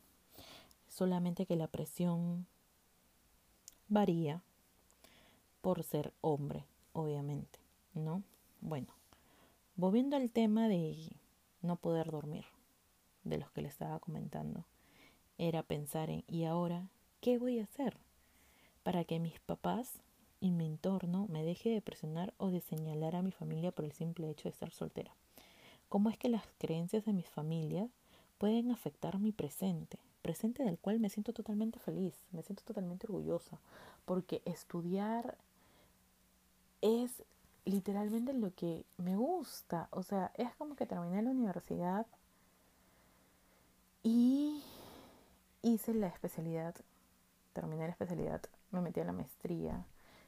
Solamente 0.87 1.45
que 1.45 1.55
la 1.55 1.67
presión 1.67 2.45
varía 3.87 4.41
por 5.61 5.83
ser 5.83 6.13
hombre, 6.21 6.65
obviamente, 6.93 7.59
¿no? 7.93 8.21
Bueno, 8.61 8.93
volviendo 9.75 10.15
al 10.15 10.29
tema 10.29 10.67
de 10.67 11.15
no 11.61 11.77
poder 11.77 12.11
dormir, 12.11 12.45
de 13.23 13.37
los 13.37 13.49
que 13.51 13.61
le 13.61 13.69
estaba 13.69 13.99
comentando, 13.99 14.65
era 15.37 15.63
pensar 15.63 16.09
en, 16.09 16.23
¿y 16.27 16.43
ahora 16.43 16.89
¿Qué 17.23 17.37
voy 17.37 17.59
a 17.59 17.63
hacer 17.63 17.95
para 18.83 19.05
que 19.05 19.17
mis 19.17 19.39
papás 19.39 19.93
y 20.41 20.51
mi 20.51 20.65
entorno 20.65 21.25
me 21.29 21.45
deje 21.45 21.69
de 21.69 21.79
presionar 21.79 22.33
o 22.35 22.49
de 22.49 22.59
señalar 22.59 23.15
a 23.15 23.21
mi 23.21 23.31
familia 23.31 23.71
por 23.71 23.85
el 23.85 23.93
simple 23.93 24.29
hecho 24.29 24.43
de 24.43 24.49
estar 24.49 24.71
soltera? 24.71 25.15
¿Cómo 25.87 26.09
es 26.09 26.17
que 26.17 26.27
las 26.27 26.43
creencias 26.57 27.05
de 27.05 27.13
mis 27.13 27.29
familias 27.29 27.89
pueden 28.39 28.71
afectar 28.71 29.19
mi 29.19 29.31
presente? 29.31 29.99
Presente 30.21 30.63
del 30.63 30.77
cual 30.77 30.99
me 30.99 31.09
siento 31.09 31.31
totalmente 31.31 31.79
feliz, 31.79 32.13
me 32.33 32.43
siento 32.43 32.61
totalmente 32.65 33.07
orgullosa, 33.07 33.57
porque 34.03 34.41
estudiar 34.43 35.37
es 36.81 37.23
literalmente 37.63 38.33
lo 38.33 38.53
que 38.53 38.83
me 38.97 39.15
gusta. 39.15 39.87
O 39.91 40.03
sea, 40.03 40.33
es 40.35 40.53
como 40.55 40.75
que 40.75 40.85
terminé 40.85 41.21
la 41.21 41.31
universidad 41.31 42.05
y 44.03 44.61
hice 45.61 45.93
la 45.93 46.07
especialidad 46.07 46.75
terminé 47.53 47.85
la 47.85 47.91
especialidad, 47.91 48.41
me 48.71 48.81
metí 48.81 48.99
a 48.99 49.05
la 49.05 49.13
maestría 49.13 49.85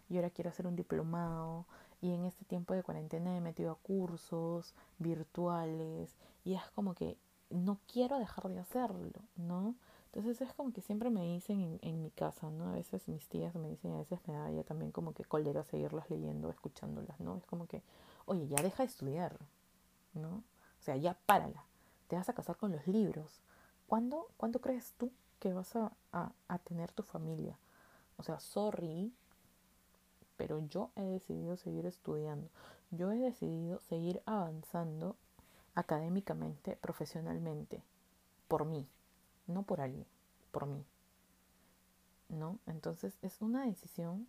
y 0.10 0.16
ahora 0.18 0.30
quiero 0.30 0.50
hacer 0.50 0.68
un 0.68 0.76
diplomado 0.76 1.66
y 2.02 2.14
en 2.14 2.26
este 2.26 2.46
tiempo 2.46 2.74
de 2.74 2.84
cuarentena 2.84 3.32
me 3.32 3.38
he 3.38 3.42
metido 3.42 3.72
a 3.72 3.76
cursos 3.76 4.74
virtuales 5.00 6.16
y 6.44 6.54
es 6.54 6.64
como 6.76 6.94
que 6.94 7.18
no 7.50 7.80
quiero 7.92 8.20
dejar 8.20 8.50
de 8.50 8.60
hacerlo, 8.60 9.22
¿no? 9.36 9.76
Entonces 10.08 10.40
es 10.42 10.54
como 10.54 10.72
que 10.72 10.82
siempre 10.82 11.10
me 11.10 11.24
dicen 11.24 11.80
en, 11.82 12.02
mi 12.02 12.10
casa, 12.10 12.50
¿no? 12.50 12.70
A 12.70 12.72
veces 12.72 13.08
mis 13.10 13.28
tías 13.28 13.54
me 13.56 13.70
dicen, 13.70 13.92
a 13.92 13.98
veces 13.98 14.20
me 14.28 14.34
da 14.34 14.50
ya 14.50 14.64
también 14.64 14.92
como 14.92 15.14
que 15.14 15.26
cólera 15.26 15.64
seguirlas 15.66 16.10
leyendo, 16.10 16.50
escuchándolas, 16.50 17.20
¿no? 17.20 17.36
Es 17.38 17.46
como 17.46 17.68
que, 17.68 17.84
oye, 18.26 18.48
ya 18.48 18.62
deja 18.62 18.84
de 18.84 18.88
estudiar, 18.88 19.38
¿no? 20.14 20.30
O 20.30 20.84
sea, 20.84 20.96
ya 20.96 21.18
párala, 21.26 21.66
te 22.08 22.16
vas 22.16 22.30
a 22.30 22.34
casar 22.34 22.56
con 22.56 22.72
los 22.72 22.88
libros. 22.88 23.42
¿Cuándo, 23.88 24.30
¿cuándo 24.38 24.62
crees 24.62 24.94
tú 24.94 25.12
que 25.40 25.54
vas 25.54 25.76
a, 25.76 25.92
a, 26.12 26.60
tener 26.60 26.92
tu 26.92 27.04
familia. 27.04 27.58
O 28.18 28.24
sea, 28.24 28.40
sorry, 28.40 29.14
pero 30.38 30.66
yo 30.68 30.92
he 30.96 31.04
decidido 31.04 31.58
seguir 31.58 31.86
estudiando. 31.86 32.50
Yo 32.92 33.12
he 33.12 33.18
decidido 33.18 33.80
seguir 33.82 34.22
avanzando 34.26 35.16
académicamente, 35.74 36.78
profesionalmente, 36.78 37.84
por 38.48 38.66
mí, 38.66 38.88
no 39.48 39.64
por 39.64 39.82
alguien, 39.82 40.06
por 40.52 40.66
mí. 40.66 40.86
¿No? 42.30 42.58
Entonces 42.66 43.18
es 43.22 43.42
una 43.42 43.66
decisión 43.66 44.28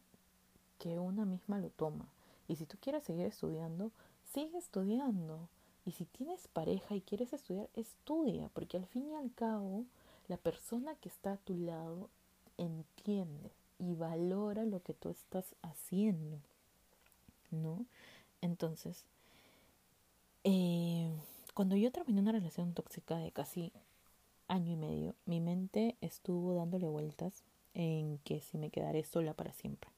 que 0.78 0.98
una 0.98 1.24
misma 1.24 1.58
lo 1.58 1.70
toma. 1.70 2.08
Y 2.48 2.56
si 2.56 2.66
tú 2.66 2.76
quieres 2.80 3.04
seguir 3.04 3.26
estudiando, 3.26 3.90
sigue 4.32 4.58
estudiando. 4.58 5.48
Y 5.84 5.92
si 5.92 6.04
tienes 6.04 6.48
pareja 6.48 6.94
y 6.94 7.00
quieres 7.00 7.32
estudiar, 7.32 7.68
estudia, 7.74 8.50
porque 8.52 8.76
al 8.76 8.86
fin 8.86 9.08
y 9.08 9.14
al 9.14 9.32
cabo 9.34 9.84
la 10.28 10.36
persona 10.36 10.94
que 10.96 11.08
está 11.08 11.32
a 11.32 11.36
tu 11.36 11.56
lado 11.56 12.10
entiende 12.58 13.52
y 13.78 13.94
valora 13.94 14.64
lo 14.64 14.82
que 14.82 14.94
tú 14.94 15.10
estás 15.10 15.54
haciendo, 15.62 16.38
¿no? 17.50 17.84
Entonces, 18.40 19.04
eh, 20.44 21.10
cuando 21.54 21.76
yo 21.76 21.92
terminé 21.92 22.20
una 22.20 22.32
relación 22.32 22.72
tóxica 22.72 23.16
de 23.16 23.30
casi 23.30 23.72
año 24.48 24.72
y 24.72 24.76
medio, 24.76 25.14
mi 25.26 25.40
mente 25.40 25.96
estuvo 26.00 26.54
dándole 26.54 26.88
vueltas 26.88 27.42
en 27.74 28.18
que 28.18 28.40
si 28.40 28.58
me 28.58 28.70
quedaré 28.70 29.04
sola 29.04 29.34
para 29.34 29.52
siempre. 29.52 29.90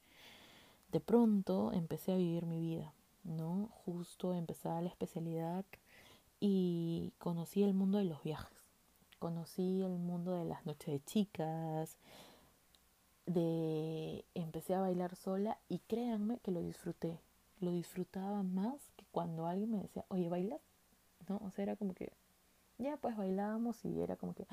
De 0.92 1.00
pronto 1.00 1.72
empecé 1.72 2.12
a 2.12 2.16
vivir 2.16 2.46
mi 2.46 2.60
vida, 2.60 2.92
¿no? 3.24 3.70
Justo 3.84 4.34
empezaba 4.34 4.80
la 4.80 4.88
especialidad 4.88 5.64
y 6.40 7.12
conocí 7.18 7.62
el 7.62 7.74
mundo 7.74 7.98
de 7.98 8.04
los 8.04 8.22
viajes 8.22 8.57
conocí 9.18 9.82
el 9.82 9.98
mundo 9.98 10.32
de 10.32 10.44
las 10.44 10.64
noches 10.66 10.92
de 10.92 11.04
chicas, 11.04 11.98
de 13.26 14.24
empecé 14.34 14.74
a 14.74 14.80
bailar 14.80 15.14
sola 15.16 15.58
y 15.68 15.80
créanme 15.80 16.38
que 16.38 16.50
lo 16.50 16.60
disfruté. 16.60 17.20
Lo 17.60 17.72
disfrutaba 17.72 18.42
más 18.42 18.90
que 18.96 19.04
cuando 19.10 19.46
alguien 19.46 19.70
me 19.70 19.82
decía, 19.82 20.04
oye, 20.08 20.28
¿bailas? 20.28 20.60
¿No? 21.28 21.40
O 21.44 21.50
sea, 21.50 21.64
era 21.64 21.76
como 21.76 21.94
que, 21.94 22.12
ya 22.78 22.96
pues 22.96 23.16
bailábamos 23.16 23.84
y 23.84 24.00
era 24.00 24.16
como 24.16 24.34
que, 24.34 24.46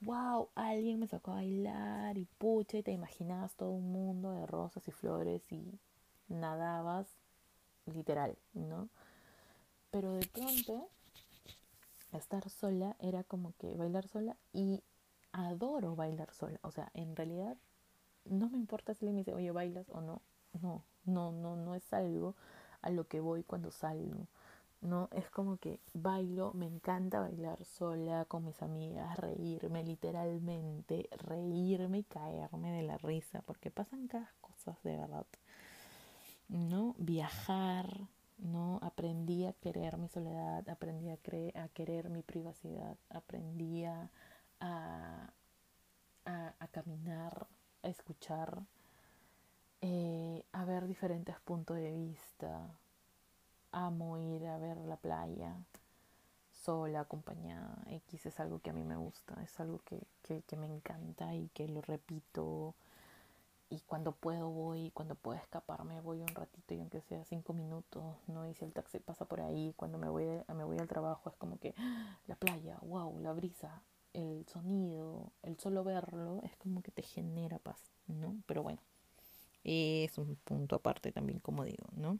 wow, 0.00 0.48
alguien 0.56 0.98
me 0.98 1.06
sacó 1.06 1.30
a 1.30 1.36
bailar 1.36 2.18
y 2.18 2.24
pucha, 2.24 2.78
y 2.78 2.82
te 2.82 2.90
imaginabas 2.90 3.54
todo 3.54 3.70
un 3.70 3.92
mundo 3.92 4.32
de 4.32 4.46
rosas 4.46 4.86
y 4.88 4.90
flores 4.90 5.50
y 5.52 5.78
nadabas 6.28 7.06
literal, 7.86 8.36
¿no? 8.52 8.88
Pero 9.90 10.12
de 10.14 10.26
pronto, 10.26 10.90
estar 12.12 12.48
sola 12.48 12.96
era 13.00 13.24
como 13.24 13.52
que 13.58 13.76
bailar 13.76 14.06
sola 14.08 14.36
y 14.52 14.82
adoro 15.32 15.94
bailar 15.94 16.32
sola. 16.32 16.58
O 16.62 16.70
sea, 16.70 16.90
en 16.94 17.14
realidad 17.16 17.56
no 18.24 18.48
me 18.50 18.58
importa 18.58 18.94
si 18.94 19.04
le 19.04 19.12
me 19.12 19.18
dice, 19.18 19.34
oye, 19.34 19.50
bailas 19.50 19.88
o 19.90 20.00
no. 20.00 20.22
No, 20.60 20.84
no, 21.04 21.32
no, 21.32 21.56
no 21.56 21.74
es 21.74 21.92
algo 21.92 22.34
a 22.80 22.90
lo 22.90 23.06
que 23.06 23.20
voy 23.20 23.44
cuando 23.44 23.70
salgo. 23.70 24.26
No, 24.80 25.08
es 25.10 25.28
como 25.30 25.56
que 25.56 25.80
bailo, 25.92 26.52
me 26.54 26.66
encanta 26.66 27.18
bailar 27.18 27.64
sola 27.64 28.24
con 28.26 28.44
mis 28.44 28.62
amigas, 28.62 29.18
reírme 29.18 29.82
literalmente, 29.82 31.08
reírme 31.10 31.98
y 31.98 32.04
caerme 32.04 32.70
de 32.70 32.82
la 32.82 32.96
risa, 32.96 33.42
porque 33.42 33.72
pasan 33.72 34.06
cada 34.06 34.32
cosas 34.40 34.80
de 34.84 34.96
verdad. 34.96 35.26
¿No? 36.48 36.94
Viajar, 36.98 38.08
¿no? 38.38 38.78
Aprendí 38.82 39.46
a 39.46 39.52
querer 39.52 39.98
mi 39.98 40.08
soledad, 40.08 40.68
aprendí 40.68 41.10
a, 41.10 41.18
a 41.62 41.68
querer 41.68 42.10
mi 42.10 42.22
privacidad, 42.22 42.96
aprendí 43.10 43.84
a, 43.84 44.10
a, 44.60 45.32
a 46.24 46.68
caminar 46.68 47.46
a 47.82 47.88
escuchar, 47.88 48.62
eh, 49.80 50.44
a 50.52 50.64
ver 50.64 50.86
diferentes 50.86 51.38
puntos 51.40 51.76
de 51.76 51.92
vista. 51.92 52.68
Amo 53.70 54.18
ir 54.18 54.46
a 54.46 54.58
ver 54.58 54.78
la 54.78 54.96
playa 54.96 55.54
sola, 56.52 57.00
acompañada. 57.00 57.82
X 57.86 58.26
es 58.26 58.40
algo 58.40 58.60
que 58.60 58.70
a 58.70 58.72
mí 58.72 58.84
me 58.84 58.96
gusta, 58.96 59.40
es 59.42 59.58
algo 59.60 59.78
que, 59.84 60.06
que, 60.22 60.42
que 60.42 60.56
me 60.56 60.66
encanta 60.66 61.34
y 61.34 61.48
que 61.48 61.68
lo 61.68 61.80
repito. 61.82 62.74
Y 63.70 63.80
cuando 63.80 64.12
puedo 64.12 64.48
voy, 64.48 64.90
cuando 64.92 65.14
puedo 65.14 65.38
escaparme 65.38 66.00
voy 66.00 66.20
un 66.20 66.28
ratito 66.28 66.74
y 66.74 66.80
aunque 66.80 67.02
sea 67.02 67.24
cinco 67.24 67.52
minutos, 67.52 68.16
¿no? 68.26 68.48
Y 68.48 68.54
si 68.54 68.64
el 68.64 68.72
taxi 68.72 68.98
pasa 68.98 69.26
por 69.26 69.40
ahí, 69.40 69.74
cuando 69.76 69.98
me 69.98 70.08
voy, 70.08 70.24
me 70.54 70.64
voy 70.64 70.78
al 70.78 70.88
trabajo 70.88 71.28
es 71.28 71.36
como 71.36 71.58
que 71.58 71.74
la 72.26 72.36
playa, 72.36 72.78
wow, 72.80 73.18
la 73.20 73.32
brisa, 73.32 73.82
el 74.14 74.46
sonido, 74.46 75.32
el 75.42 75.58
solo 75.58 75.84
verlo, 75.84 76.40
es 76.44 76.56
como 76.56 76.82
que 76.82 76.90
te 76.90 77.02
genera 77.02 77.58
paz, 77.58 77.92
¿no? 78.06 78.36
Pero 78.46 78.62
bueno, 78.62 78.80
es 79.64 80.16
un 80.16 80.36
punto 80.36 80.76
aparte 80.76 81.12
también, 81.12 81.40
como 81.40 81.64
digo, 81.64 81.84
¿no? 81.92 82.18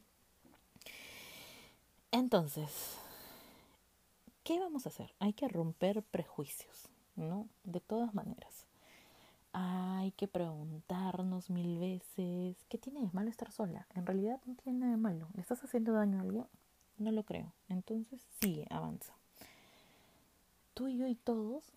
Entonces, 2.10 2.98
¿qué 4.44 4.58
vamos 4.60 4.86
a 4.86 4.90
hacer? 4.90 5.14
Hay 5.18 5.32
que 5.32 5.48
romper 5.48 6.02
prejuicios, 6.02 6.88
¿no? 7.16 7.48
De 7.64 7.80
todas 7.80 8.14
maneras. 8.14 8.67
Hay 9.60 10.12
que 10.12 10.28
preguntarnos 10.28 11.50
mil 11.50 11.80
veces, 11.80 12.64
¿qué 12.68 12.78
tiene 12.78 13.00
de 13.00 13.10
malo 13.12 13.28
estar 13.28 13.50
sola? 13.50 13.88
En 13.92 14.06
realidad 14.06 14.40
no 14.46 14.54
tiene 14.54 14.78
nada 14.78 14.92
de 14.92 14.98
malo. 14.98 15.28
¿Le 15.34 15.40
estás 15.40 15.64
haciendo 15.64 15.92
daño 15.94 16.18
a 16.18 16.20
alguien? 16.20 16.46
No 16.96 17.10
lo 17.10 17.24
creo. 17.24 17.52
Entonces, 17.68 18.24
sigue, 18.40 18.68
avanza. 18.70 19.12
Tú 20.74 20.86
y 20.86 20.96
yo 20.96 21.08
y 21.08 21.16
todos 21.16 21.72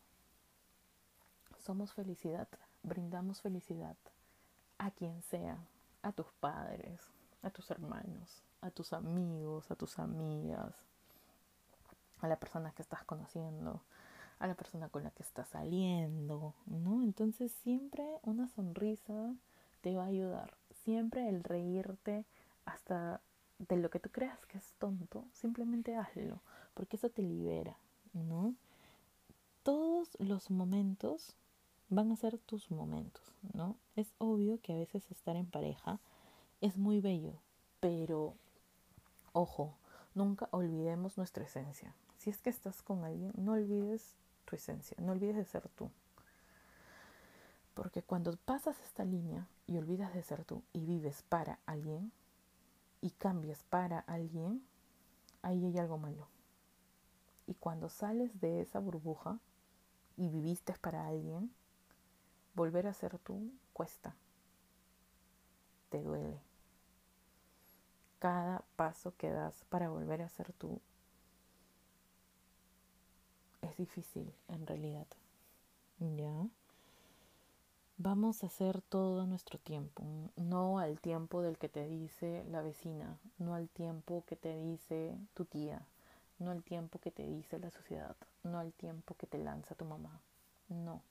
somos 1.57 1.91
felicidad, 1.93 2.47
brindamos 2.83 3.41
felicidad 3.41 3.97
a 4.77 4.91
quien 4.91 5.23
sea, 5.23 5.57
a 6.03 6.11
tus 6.11 6.31
padres, 6.33 7.01
a 7.41 7.49
tus 7.49 7.71
hermanos, 7.71 8.43
a 8.61 8.69
tus 8.69 8.93
amigos, 8.93 9.71
a 9.71 9.75
tus 9.75 9.97
amigas, 9.97 10.75
a 12.19 12.27
la 12.27 12.39
persona 12.39 12.73
que 12.73 12.83
estás 12.83 13.03
conociendo, 13.05 13.81
a 14.41 14.47
la 14.47 14.55
persona 14.55 14.89
con 14.89 15.03
la 15.03 15.11
que 15.11 15.21
estás 15.21 15.49
saliendo, 15.49 16.55
¿no? 16.65 17.03
Entonces 17.03 17.51
siempre 17.63 18.03
una 18.23 18.47
sonrisa 18.47 19.35
te 19.81 19.95
va 19.95 20.03
a 20.03 20.07
ayudar, 20.07 20.57
siempre 20.83 21.29
el 21.29 21.43
reírte 21.43 22.25
hasta 22.65 23.21
de 23.59 23.77
lo 23.77 23.91
que 23.91 23.99
tú 23.99 24.09
creas 24.09 24.43
que 24.47 24.57
es 24.57 24.73
tonto, 24.79 25.25
simplemente 25.33 25.95
hazlo, 25.95 26.41
porque 26.73 26.95
eso 26.95 27.09
te 27.09 27.21
libera, 27.21 27.77
¿no? 28.13 28.55
Todos 29.61 30.17
los 30.19 30.49
momentos 30.49 31.35
van 31.89 32.11
a 32.11 32.15
ser 32.15 32.39
tus 32.39 32.71
momentos, 32.71 33.21
¿no? 33.53 33.75
Es 33.95 34.11
obvio 34.17 34.59
que 34.59 34.73
a 34.73 34.77
veces 34.77 35.11
estar 35.11 35.35
en 35.35 35.45
pareja 35.45 35.99
es 36.61 36.77
muy 36.77 36.99
bello, 36.99 37.33
pero 37.79 38.33
ojo, 39.33 39.75
nunca 40.15 40.47
olvidemos 40.49 41.17
nuestra 41.17 41.43
esencia. 41.43 41.93
Si 42.17 42.31
es 42.31 42.41
que 42.41 42.49
estás 42.49 42.81
con 42.81 43.03
alguien, 43.03 43.33
no 43.35 43.53
olvides 43.53 44.15
esencia, 44.55 44.97
no 44.99 45.11
olvides 45.11 45.35
de 45.35 45.45
ser 45.45 45.67
tú. 45.69 45.89
Porque 47.73 48.03
cuando 48.03 48.35
pasas 48.35 48.79
esta 48.81 49.05
línea 49.05 49.47
y 49.65 49.77
olvidas 49.77 50.13
de 50.13 50.23
ser 50.23 50.43
tú 50.43 50.63
y 50.73 50.85
vives 50.85 51.23
para 51.23 51.59
alguien 51.65 52.11
y 52.99 53.11
cambias 53.11 53.63
para 53.63 53.99
alguien, 53.99 54.63
ahí 55.41 55.65
hay 55.65 55.77
algo 55.77 55.97
malo. 55.97 56.27
Y 57.47 57.55
cuando 57.55 57.89
sales 57.89 58.39
de 58.39 58.61
esa 58.61 58.79
burbuja 58.79 59.39
y 60.17 60.29
viviste 60.29 60.73
para 60.81 61.07
alguien, 61.07 61.51
Volver 62.53 62.85
a 62.85 62.93
ser 62.93 63.17
tú 63.17 63.49
cuesta, 63.71 64.13
te 65.89 66.03
duele. 66.03 66.41
Cada 68.19 68.65
paso 68.75 69.15
que 69.15 69.31
das 69.31 69.63
para 69.69 69.89
volver 69.89 70.21
a 70.21 70.27
ser 70.27 70.51
tú 70.53 70.81
es 73.61 73.77
difícil 73.77 74.33
en 74.47 74.65
realidad. 74.67 75.07
¿Ya? 75.99 76.47
Vamos 77.97 78.43
a 78.43 78.47
hacer 78.47 78.81
todo 78.81 79.27
nuestro 79.27 79.59
tiempo, 79.59 80.03
no 80.35 80.79
al 80.79 80.99
tiempo 80.99 81.41
del 81.41 81.57
que 81.59 81.69
te 81.69 81.87
dice 81.87 82.43
la 82.49 82.61
vecina, 82.61 83.17
no 83.37 83.53
al 83.53 83.69
tiempo 83.69 84.23
que 84.25 84.35
te 84.35 84.57
dice 84.57 85.15
tu 85.35 85.45
tía, 85.45 85.85
no 86.39 86.49
al 86.49 86.63
tiempo 86.63 86.97
que 86.99 87.11
te 87.11 87.27
dice 87.27 87.59
la 87.59 87.69
sociedad, 87.69 88.15
no 88.43 88.57
al 88.57 88.73
tiempo 88.73 89.15
que 89.15 89.27
te 89.27 89.37
lanza 89.37 89.75
tu 89.75 89.85
mamá. 89.85 90.19
No 90.69 91.01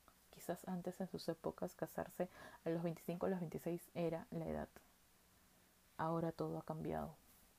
quizás 0.40 0.66
antes 0.66 0.98
en 1.02 1.08
sus 1.08 1.28
épocas 1.28 1.74
casarse 1.74 2.30
a 2.64 2.70
los 2.70 2.82
25 2.82 3.26
o 3.26 3.28
los 3.28 3.40
26 3.40 3.90
era 3.94 4.26
la 4.30 4.48
edad. 4.48 4.68
Ahora 5.98 6.32
todo 6.32 6.56
ha 6.56 6.62
cambiado, 6.62 7.14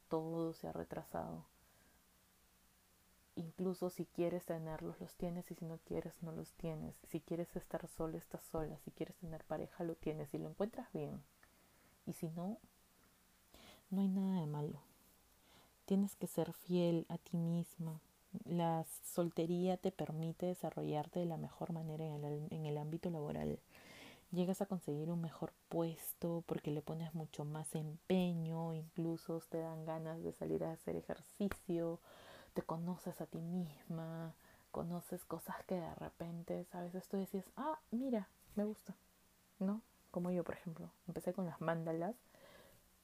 todo 0.09 0.53
se 0.53 0.67
ha 0.67 0.71
retrasado. 0.71 1.45
Incluso 3.41 3.89
si 3.89 4.05
quieres 4.05 4.45
tenerlos, 4.45 4.99
los 4.99 5.15
tienes 5.15 5.49
y 5.51 5.55
si 5.55 5.65
no 5.65 5.79
quieres, 5.79 6.13
no 6.21 6.31
los 6.31 6.53
tienes. 6.53 6.95
Si 7.09 7.19
quieres 7.19 7.55
estar 7.55 7.87
solo, 7.87 8.17
estás 8.17 8.43
sola. 8.43 8.77
Si 8.85 8.91
quieres 8.91 9.15
tener 9.17 9.43
pareja, 9.45 9.83
lo 9.83 9.95
tienes 9.95 10.33
y 10.33 10.37
lo 10.37 10.49
encuentras 10.49 10.91
bien. 10.93 11.23
Y 12.05 12.13
si 12.13 12.29
no, 12.29 12.57
no 13.89 14.01
hay 14.01 14.07
nada 14.07 14.39
de 14.39 14.47
malo. 14.47 14.79
Tienes 15.85 16.15
que 16.15 16.27
ser 16.27 16.53
fiel 16.53 17.05
a 17.09 17.17
ti 17.17 17.37
misma, 17.37 17.99
la 18.45 18.85
soltería 19.03 19.77
te 19.77 19.91
permite 19.91 20.45
desarrollarte 20.45 21.19
de 21.19 21.25
la 21.25 21.37
mejor 21.37 21.73
manera 21.73 22.05
en 22.05 22.23
el, 22.23 22.47
en 22.49 22.65
el 22.65 22.77
ámbito 22.77 23.09
laboral. 23.09 23.59
Llegas 24.31 24.61
a 24.61 24.65
conseguir 24.65 25.11
un 25.11 25.19
mejor 25.19 25.51
puesto 25.67 26.43
porque 26.45 26.71
le 26.71 26.81
pones 26.81 27.13
mucho 27.13 27.43
más 27.43 27.75
empeño, 27.75 28.73
incluso 28.73 29.41
te 29.49 29.57
dan 29.57 29.83
ganas 29.83 30.23
de 30.23 30.31
salir 30.31 30.63
a 30.63 30.71
hacer 30.71 30.95
ejercicio, 30.95 31.99
te 32.53 32.61
conoces 32.61 33.19
a 33.21 33.25
ti 33.25 33.39
misma, 33.39 34.33
conoces 34.71 35.25
cosas 35.25 35.55
que 35.65 35.75
de 35.75 35.95
repente 35.95 36.67
a 36.71 36.81
veces 36.81 37.07
tú 37.07 37.17
decías, 37.17 37.45
ah, 37.57 37.79
mira, 37.91 38.27
me 38.55 38.63
gusta, 38.63 38.95
¿no? 39.59 39.81
Como 40.11 40.31
yo, 40.31 40.43
por 40.43 40.55
ejemplo, 40.55 40.89
empecé 41.07 41.33
con 41.33 41.45
las 41.45 41.61
mandalas 41.61 42.15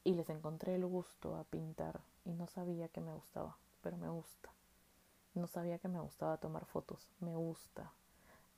y 0.04 0.14
les 0.14 0.28
encontré 0.28 0.74
el 0.74 0.86
gusto 0.86 1.36
a 1.36 1.44
pintar 1.44 2.00
y 2.24 2.32
no 2.32 2.46
sabía 2.46 2.88
que 2.88 3.00
me 3.00 3.12
gustaba, 3.12 3.56
pero 3.82 3.96
me 3.96 4.08
gusta. 4.08 4.50
No 5.34 5.46
sabía 5.46 5.78
que 5.78 5.88
me 5.88 6.00
gustaba 6.00 6.38
tomar 6.38 6.64
fotos. 6.66 7.08
Me 7.20 7.36
gusta. 7.36 7.92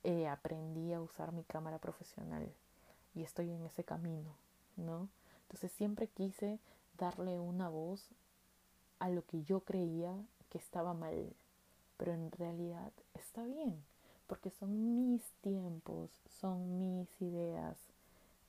Eh, 0.02 0.28
aprendí 0.28 0.92
a 0.92 1.00
usar 1.00 1.32
mi 1.32 1.44
cámara 1.44 1.78
profesional 1.78 2.50
y 3.14 3.22
estoy 3.22 3.50
en 3.50 3.66
ese 3.66 3.84
camino, 3.84 4.34
¿no? 4.76 5.08
Entonces 5.42 5.72
siempre 5.72 6.08
quise 6.08 6.58
darle 6.96 7.38
una 7.38 7.68
voz 7.68 8.08
a 8.98 9.08
lo 9.10 9.26
que 9.26 9.42
yo 9.42 9.60
creía 9.60 10.14
que 10.50 10.58
estaba 10.58 10.92
mal, 10.92 11.32
pero 11.96 12.12
en 12.12 12.30
realidad 12.32 12.92
está 13.14 13.44
bien, 13.44 13.82
porque 14.26 14.50
son 14.50 14.94
mis 14.94 15.22
tiempos, 15.40 16.10
son 16.40 16.78
mis 16.78 17.08
ideas, 17.22 17.78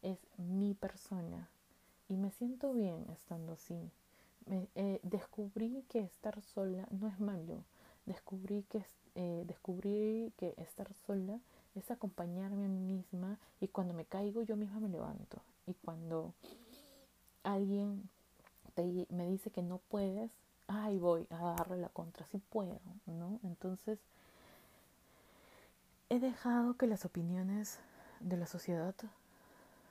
es 0.02 0.18
mi 0.38 0.74
persona 0.74 1.50
y 2.10 2.18
me 2.18 2.32
siento 2.32 2.74
bien 2.74 3.06
estando 3.10 3.54
así. 3.54 3.90
Eh, 4.76 5.00
descubrí 5.04 5.84
que 5.88 6.00
estar 6.00 6.42
sola 6.42 6.88
no 6.90 7.08
es 7.08 7.20
malo, 7.20 7.64
descubrí 8.06 8.64
que, 8.64 8.84
eh, 9.16 9.44
descubrí 9.46 10.34
que 10.38 10.56
estar 10.58 10.92
sola 11.06 11.40
es 11.76 11.90
acompañarme 11.90 12.66
a 12.66 12.68
mí 12.68 12.80
misma 12.80 13.40
y 13.60 13.68
cuando 13.68 13.94
me 13.94 14.06
caigo 14.06 14.42
yo 14.42 14.58
misma 14.58 14.80
me 14.80 14.90
levanto. 14.90 15.42
Y 15.68 15.74
cuando 15.76 16.34
alguien 17.44 18.10
te, 18.74 19.08
me 19.10 19.28
dice 19.28 19.52
que 19.52 19.62
no 19.62 19.78
puedes, 19.78 20.32
ay 20.67 20.97
voy 20.97 21.28
a 21.30 21.56
darle 21.58 21.78
la 21.78 21.89
contra, 21.89 22.26
sí 22.26 22.39
puedo, 22.50 22.80
¿no? 23.06 23.39
Entonces 23.43 24.00
he 26.10 26.19
dejado 26.19 26.76
que 26.76 26.88
las 26.88 27.06
opiniones 27.06 27.80
de 28.19 28.38
la 28.38 28.47
sociedad 28.47 28.95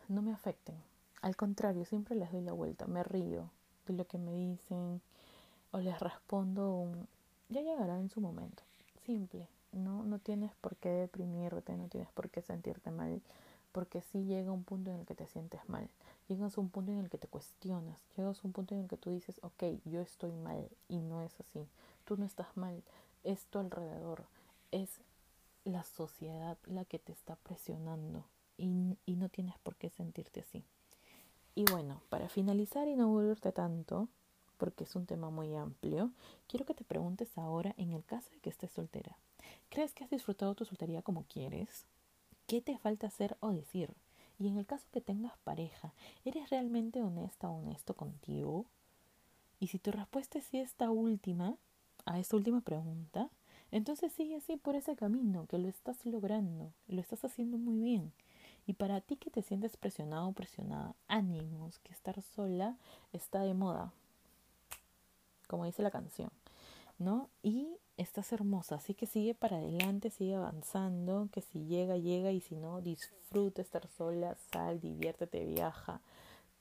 no 0.09 0.23
me 0.23 0.33
afecten. 0.33 0.77
Al 1.23 1.37
contrario, 1.37 1.85
siempre 1.85 2.15
les 2.17 2.33
doy 2.33 2.43
la 2.43 2.53
vuelta, 2.53 2.87
me 2.87 3.03
río 3.03 3.51
de 3.87 3.95
lo 3.95 4.07
que 4.07 4.19
me 4.19 4.33
dicen 4.33 5.01
o 5.73 5.79
les 5.79 5.99
respondo 6.01 6.91
ya 7.49 7.61
llegará 7.61 7.99
en 7.99 8.11
su 8.11 8.21
momento. 8.21 8.63
Simple, 9.05 9.49
no 9.73 10.05
no 10.05 10.19
tienes 10.19 10.55
por 10.61 10.77
qué 10.77 10.91
deprimirte, 10.91 11.77
no 11.77 11.89
tienes 11.89 12.11
por 12.11 12.31
qué 12.31 12.43
sentirte 12.43 12.91
mal, 12.91 13.21
porque 13.73 14.03
sí 14.03 14.25
llega 14.25 14.53
un 14.53 14.65
punto 14.65 14.91
en 14.91 15.01
el 15.01 15.07
que 15.07 15.15
te 15.15 15.27
sientes 15.27 15.69
mal. 15.69 15.89
Llegas 16.31 16.57
a 16.57 16.61
un 16.61 16.71
punto 16.71 16.93
en 16.93 16.99
el 16.99 17.11
que 17.11 17.19
te 17.19 17.27
cuestionas, 17.27 17.99
llegas 18.17 18.39
a 18.39 18.47
un 18.47 18.53
punto 18.53 18.77
en 18.77 18.83
el 18.83 18.89
que 18.89 18.97
tú 18.97 19.11
dices, 19.11 19.41
ok, 19.43 19.65
yo 19.85 20.01
estoy 20.01 20.31
mal 20.31 20.71
y 20.89 21.01
no 21.01 21.23
es 21.23 21.33
así. 21.41 21.67
Tú 22.05 22.17
no 22.17 22.25
estás 22.25 22.57
mal, 22.57 22.85
es 23.25 23.47
tu 23.47 23.59
alrededor, 23.59 24.27
es 24.71 25.01
la 25.65 25.83
sociedad 25.83 26.57
la 26.67 26.85
que 26.85 27.01
te 27.01 27.11
está 27.11 27.35
presionando 27.35 28.25
y, 28.57 28.97
y 29.07 29.17
no 29.17 29.29
tienes 29.29 29.59
por 29.59 29.75
qué 29.75 29.91
sentirte 29.91 30.43
así. 30.43 30.63
Y 31.57 31.65
bueno, 31.65 32.01
para 32.11 32.29
finalizar 32.29 32.87
y 32.87 32.95
no 32.95 33.09
volverte 33.09 33.51
tanto, 33.51 34.07
porque 34.57 34.85
es 34.85 34.95
un 34.95 35.07
tema 35.07 35.31
muy 35.31 35.57
amplio, 35.57 36.13
quiero 36.47 36.65
que 36.65 36.75
te 36.75 36.85
preguntes 36.85 37.37
ahora 37.39 37.75
en 37.77 37.91
el 37.91 38.05
caso 38.05 38.31
de 38.31 38.39
que 38.39 38.51
estés 38.51 38.71
soltera. 38.71 39.19
¿Crees 39.69 39.95
que 39.95 40.05
has 40.05 40.11
disfrutado 40.11 40.55
tu 40.55 40.65
soltería 40.65 41.03
como 41.03 41.25
quieres? 41.25 41.87
¿Qué 42.47 42.61
te 42.61 42.79
falta 42.79 43.09
hacer 43.09 43.37
o 43.41 43.51
decir? 43.51 43.93
Y 44.41 44.49
en 44.49 44.57
el 44.57 44.65
caso 44.65 44.87
que 44.91 45.03
tengas 45.03 45.37
pareja, 45.45 45.93
¿eres 46.25 46.49
realmente 46.49 47.03
honesta 47.03 47.51
o 47.51 47.59
honesto 47.59 47.95
contigo? 47.95 48.65
Y 49.61 49.67
si 49.67 49.79
tu 49.79 49.93
respuesta 49.93 50.39
es 50.39 50.47
sí 50.47 50.59
esta 50.59 50.91
última, 50.91 51.57
a 52.07 52.19
esta 52.19 52.37
última 52.37 52.63
pregunta, 52.63 53.29
entonces 53.71 54.13
sigue 54.15 54.37
así 54.37 54.57
por 54.57 54.77
ese 54.77 54.97
camino, 54.97 55.47
que 55.47 55.59
lo 55.59 55.69
estás 55.69 56.07
logrando, 56.07 56.73
lo 56.89 57.03
estás 57.03 57.23
haciendo 57.23 57.59
muy 57.59 57.79
bien. 57.79 58.13
Y 58.67 58.73
para 58.73 59.03
ti 59.03 59.17
que 59.17 59.31
te 59.31 59.43
sientes 59.43 59.77
presionado 59.77 60.29
o 60.29 60.33
presionada, 60.33 60.95
ánimos, 61.07 61.79
que 61.81 61.93
estar 61.93 62.21
sola 62.23 62.79
está 63.13 63.41
de 63.41 63.53
moda, 63.53 63.93
como 65.49 65.67
dice 65.67 65.83
la 65.83 65.91
canción, 65.91 66.31
¿no? 66.99 67.29
Y 67.43 67.77
estás 68.01 68.33
hermosa, 68.33 68.77
así 68.77 68.95
que 68.95 69.07
sigue 69.07 69.35
para 69.35 69.59
adelante, 69.59 70.11
sigue 70.11 70.35
avanzando, 70.35 71.29
que 71.33 71.43
si 71.43 71.67
llega, 71.67 71.97
llega 71.97 72.31
y 72.31 72.41
si 72.41 72.57
no, 72.57 72.81
disfruta 72.81 73.61
estar 73.61 73.87
sola, 73.89 74.37
sal, 74.53 74.81
diviértete, 74.81 75.45
viaja, 75.45 76.01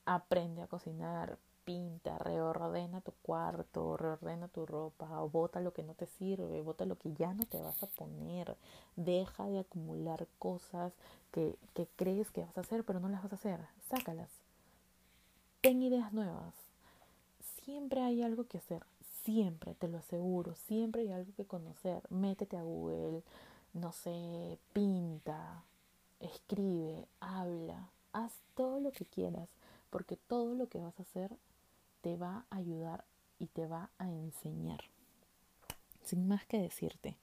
aprende 0.06 0.62
a 0.62 0.68
cocinar, 0.68 1.38
pinta, 1.64 2.18
reordena 2.18 3.00
tu 3.02 3.14
cuarto, 3.22 3.96
reordena 3.96 4.48
tu 4.50 4.66
ropa, 4.66 5.22
o 5.22 5.30
bota 5.30 5.62
lo 5.62 5.72
que 5.72 5.84
no 5.84 5.94
te 5.94 6.08
sirve, 6.08 6.62
bota 6.62 6.86
lo 6.86 6.98
que 6.98 7.14
ya 7.14 7.34
no 7.34 7.46
te 7.46 7.62
vas 7.62 7.82
a 7.84 7.88
poner, 7.88 8.58
deja 8.98 9.46
de 9.46 9.60
acumular 9.60 10.28
cosas 10.40 10.92
que, 11.32 11.56
que 11.74 11.88
crees 11.96 12.32
que 12.32 12.42
vas 12.42 12.58
a 12.58 12.62
hacer 12.62 12.84
pero 12.84 13.00
no 13.00 13.08
las 13.08 13.24
vas 13.24 13.34
a 13.34 13.36
hacer, 13.36 13.60
sácalas, 13.90 14.30
ten 15.62 15.82
ideas 15.84 16.12
nuevas, 16.12 16.54
siempre 17.64 18.02
hay 18.02 18.24
algo 18.24 18.46
que 18.46 18.58
hacer, 18.58 18.84
siempre, 19.30 19.76
te 19.76 19.88
lo 19.88 20.00
aseguro, 20.00 20.56
siempre 20.56 21.04
hay 21.04 21.12
algo 21.12 21.32
que 21.36 21.46
conocer, 21.46 22.02
métete 22.10 22.58
a 22.58 22.64
Google, 22.64 23.22
no 23.74 23.92
sé, 23.92 24.58
pinta, 24.74 25.64
escribe, 26.20 27.08
habla, 27.20 27.92
haz 28.12 28.34
todo 28.56 28.80
lo 28.80 28.92
que 28.92 29.06
quieras, 29.06 29.48
porque 29.92 30.18
todo 30.18 30.56
lo 30.56 30.68
que 30.68 30.80
vas 30.80 31.00
a 31.00 31.04
hacer 31.04 31.32
te 32.02 32.18
va 32.18 32.44
a 32.50 32.56
ayudar 32.58 33.06
y 33.38 33.46
te 33.46 33.68
va 33.68 33.92
a 34.00 34.10
enseñar. 34.10 34.82
Sin 36.04 36.28
más 36.28 36.44
que 36.48 36.60
decirte, 36.60 37.16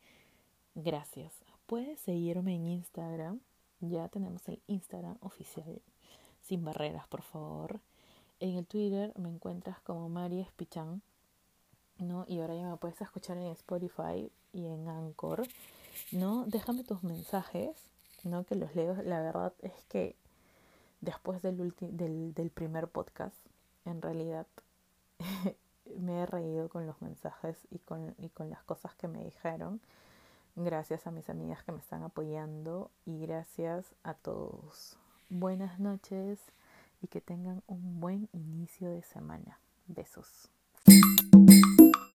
gracias. 0.77 1.35
Puedes 1.67 1.99
seguirme 1.99 2.55
en 2.55 2.67
Instagram. 2.67 3.41
Ya 3.81 4.09
tenemos 4.09 4.49
el 4.49 4.61
Instagram 4.69 5.17
oficial. 5.23 5.83
Sin 6.43 6.65
barreras, 6.65 7.09
por 7.09 7.23
favor. 7.23 7.81
En 8.39 8.55
el 8.55 8.67
Twitter 8.67 9.13
me 9.19 9.29
encuentras 9.29 9.81
como 9.81 10.09
María 10.09 10.43
Espichan. 10.43 11.03
¿No? 11.99 12.25
Y 12.29 12.41
ahora 12.41 12.55
ya 12.55 12.69
me 12.69 12.77
puedes 12.77 13.01
escuchar 13.01 13.37
en 13.39 13.49
Spotify 13.53 14.31
y 14.53 14.67
en 14.67 14.89
Anchor. 14.89 15.47
¿no? 16.13 16.45
Déjame 16.47 16.85
tus 16.85 17.03
mensajes, 17.03 17.77
¿no? 18.25 18.45
Que 18.45 18.55
los 18.55 18.75
leo. 18.75 18.95
La 19.03 19.21
verdad 19.21 19.53
es 19.61 19.73
que 19.89 20.17
después 21.01 21.43
del, 21.43 21.75
del, 21.81 22.35
del 22.35 22.51
primer 22.51 22.89
podcast, 22.89 23.37
en 23.85 24.03
realidad 24.03 24.47
me 25.99 26.23
he 26.23 26.27
reído 26.27 26.69
con 26.69 26.87
los 26.87 27.01
mensajes 27.03 27.57
y 27.71 27.79
con, 27.79 28.15
y 28.19 28.29
con 28.31 28.51
las 28.51 28.63
cosas 28.65 28.95
que 28.95 29.09
me 29.09 29.25
dijeron. 29.25 29.81
Gracias 30.55 31.07
a 31.07 31.11
mis 31.11 31.29
amigas 31.29 31.63
que 31.65 31.73
me 31.73 31.81
están 31.81 32.03
apoyando 32.03 32.91
y 33.05 33.21
gracias 33.21 33.95
a 34.03 34.15
todos. 34.15 34.97
Buenas 35.29 35.79
noches 35.79 36.41
y 37.03 37.09
que 37.09 37.21
tengan 37.21 37.63
un 37.67 38.01
buen 38.01 38.29
inicio 38.33 38.91
de 38.91 39.03
semana. 39.03 39.59
Besos. 39.87 40.56